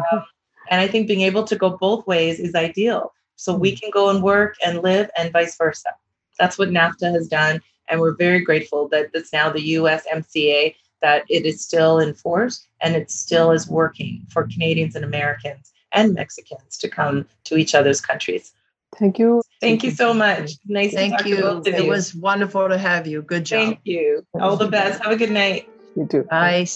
and 0.71 0.81
I 0.81 0.89
think 0.89 1.07
being 1.07 1.21
able 1.23 1.45
to 1.45 1.57
go 1.57 1.77
both 1.77 2.07
ways 2.07 2.41
is 2.41 2.55
ideal. 2.55 3.13
So 3.37 3.55
we 3.55 3.77
can 3.77 3.91
go 3.91 4.11
and 4.11 4.23
work 4.23 4.57
and 4.65 4.83
live 4.83 5.09
and 5.17 5.33
vice 5.33 5.57
versa. 5.57 5.91
That's 6.39 6.59
what 6.59 6.71
NAFTA 6.71 7.13
has 7.13 7.29
done. 7.29 7.61
And 7.91 8.01
we're 8.01 8.17
very 8.17 8.41
grateful 8.41 8.89
that 8.89 9.11
it's 9.13 9.33
now 9.33 9.51
the 9.51 9.75
USMCA 9.75 10.75
that 11.03 11.25
it 11.29 11.47
is 11.47 11.63
still 11.63 11.99
in 11.99 12.15
force 12.15 12.67
and 12.81 12.95
it 12.95 13.11
still 13.11 13.53
is 13.53 13.69
working 13.69 14.27
for 14.31 14.47
Canadians 14.47 14.95
and 14.95 15.05
Americans 15.05 15.73
and 15.93 16.15
Mexicans 16.15 16.77
to 16.79 16.89
come 16.89 17.27
to 17.45 17.57
each 17.57 17.75
other's 17.75 18.01
countries. 18.01 18.53
Thank 18.99 19.19
you. 19.19 19.43
Thank 19.61 19.85
you 19.85 19.91
so 19.91 20.13
much. 20.13 20.53
Nice 20.67 20.93
Thank 20.93 21.25
you. 21.25 21.63
It 21.65 21.85
you. 21.85 21.89
was 21.89 22.15
wonderful 22.15 22.69
to 22.69 22.77
have 22.77 23.07
you. 23.07 23.23
Good 23.23 23.47
job. 23.47 23.65
Thank 23.65 23.81
you. 23.85 24.27
All 24.35 24.57
the 24.57 24.69
best. 24.69 25.03
Have 25.03 25.13
a 25.13 25.17
good 25.17 25.31
night. 25.31 25.69
You 25.95 26.07
too. 26.07 26.25
Bye. 26.25 26.67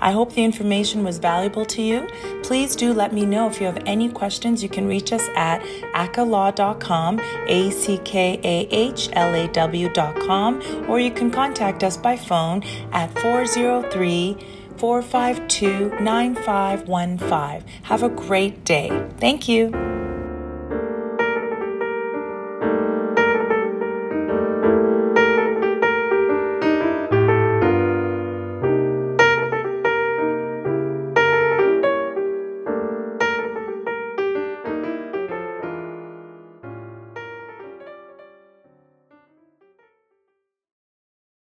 I 0.00 0.12
hope 0.12 0.32
the 0.32 0.44
information 0.44 1.04
was 1.04 1.18
valuable 1.18 1.64
to 1.66 1.82
you. 1.82 2.06
Please 2.42 2.76
do 2.76 2.92
let 2.92 3.12
me 3.12 3.26
know 3.26 3.48
if 3.48 3.60
you 3.60 3.66
have 3.66 3.82
any 3.86 4.08
questions. 4.08 4.62
You 4.62 4.68
can 4.68 4.86
reach 4.86 5.12
us 5.12 5.28
at 5.34 5.60
ackahlaw.com, 5.94 7.20
A 7.48 7.70
C 7.70 7.98
K 8.04 8.40
A 8.42 8.68
H 8.74 9.08
L 9.12 9.34
A 9.34 9.48
W.com, 9.48 10.86
or 10.88 11.00
you 11.00 11.10
can 11.10 11.30
contact 11.30 11.84
us 11.84 11.96
by 11.96 12.16
phone 12.16 12.62
at 12.92 13.12
403 13.18 14.36
452 14.76 16.00
9515. 16.00 17.64
Have 17.82 18.02
a 18.02 18.08
great 18.08 18.64
day. 18.64 19.06
Thank 19.18 19.48
you. 19.48 20.07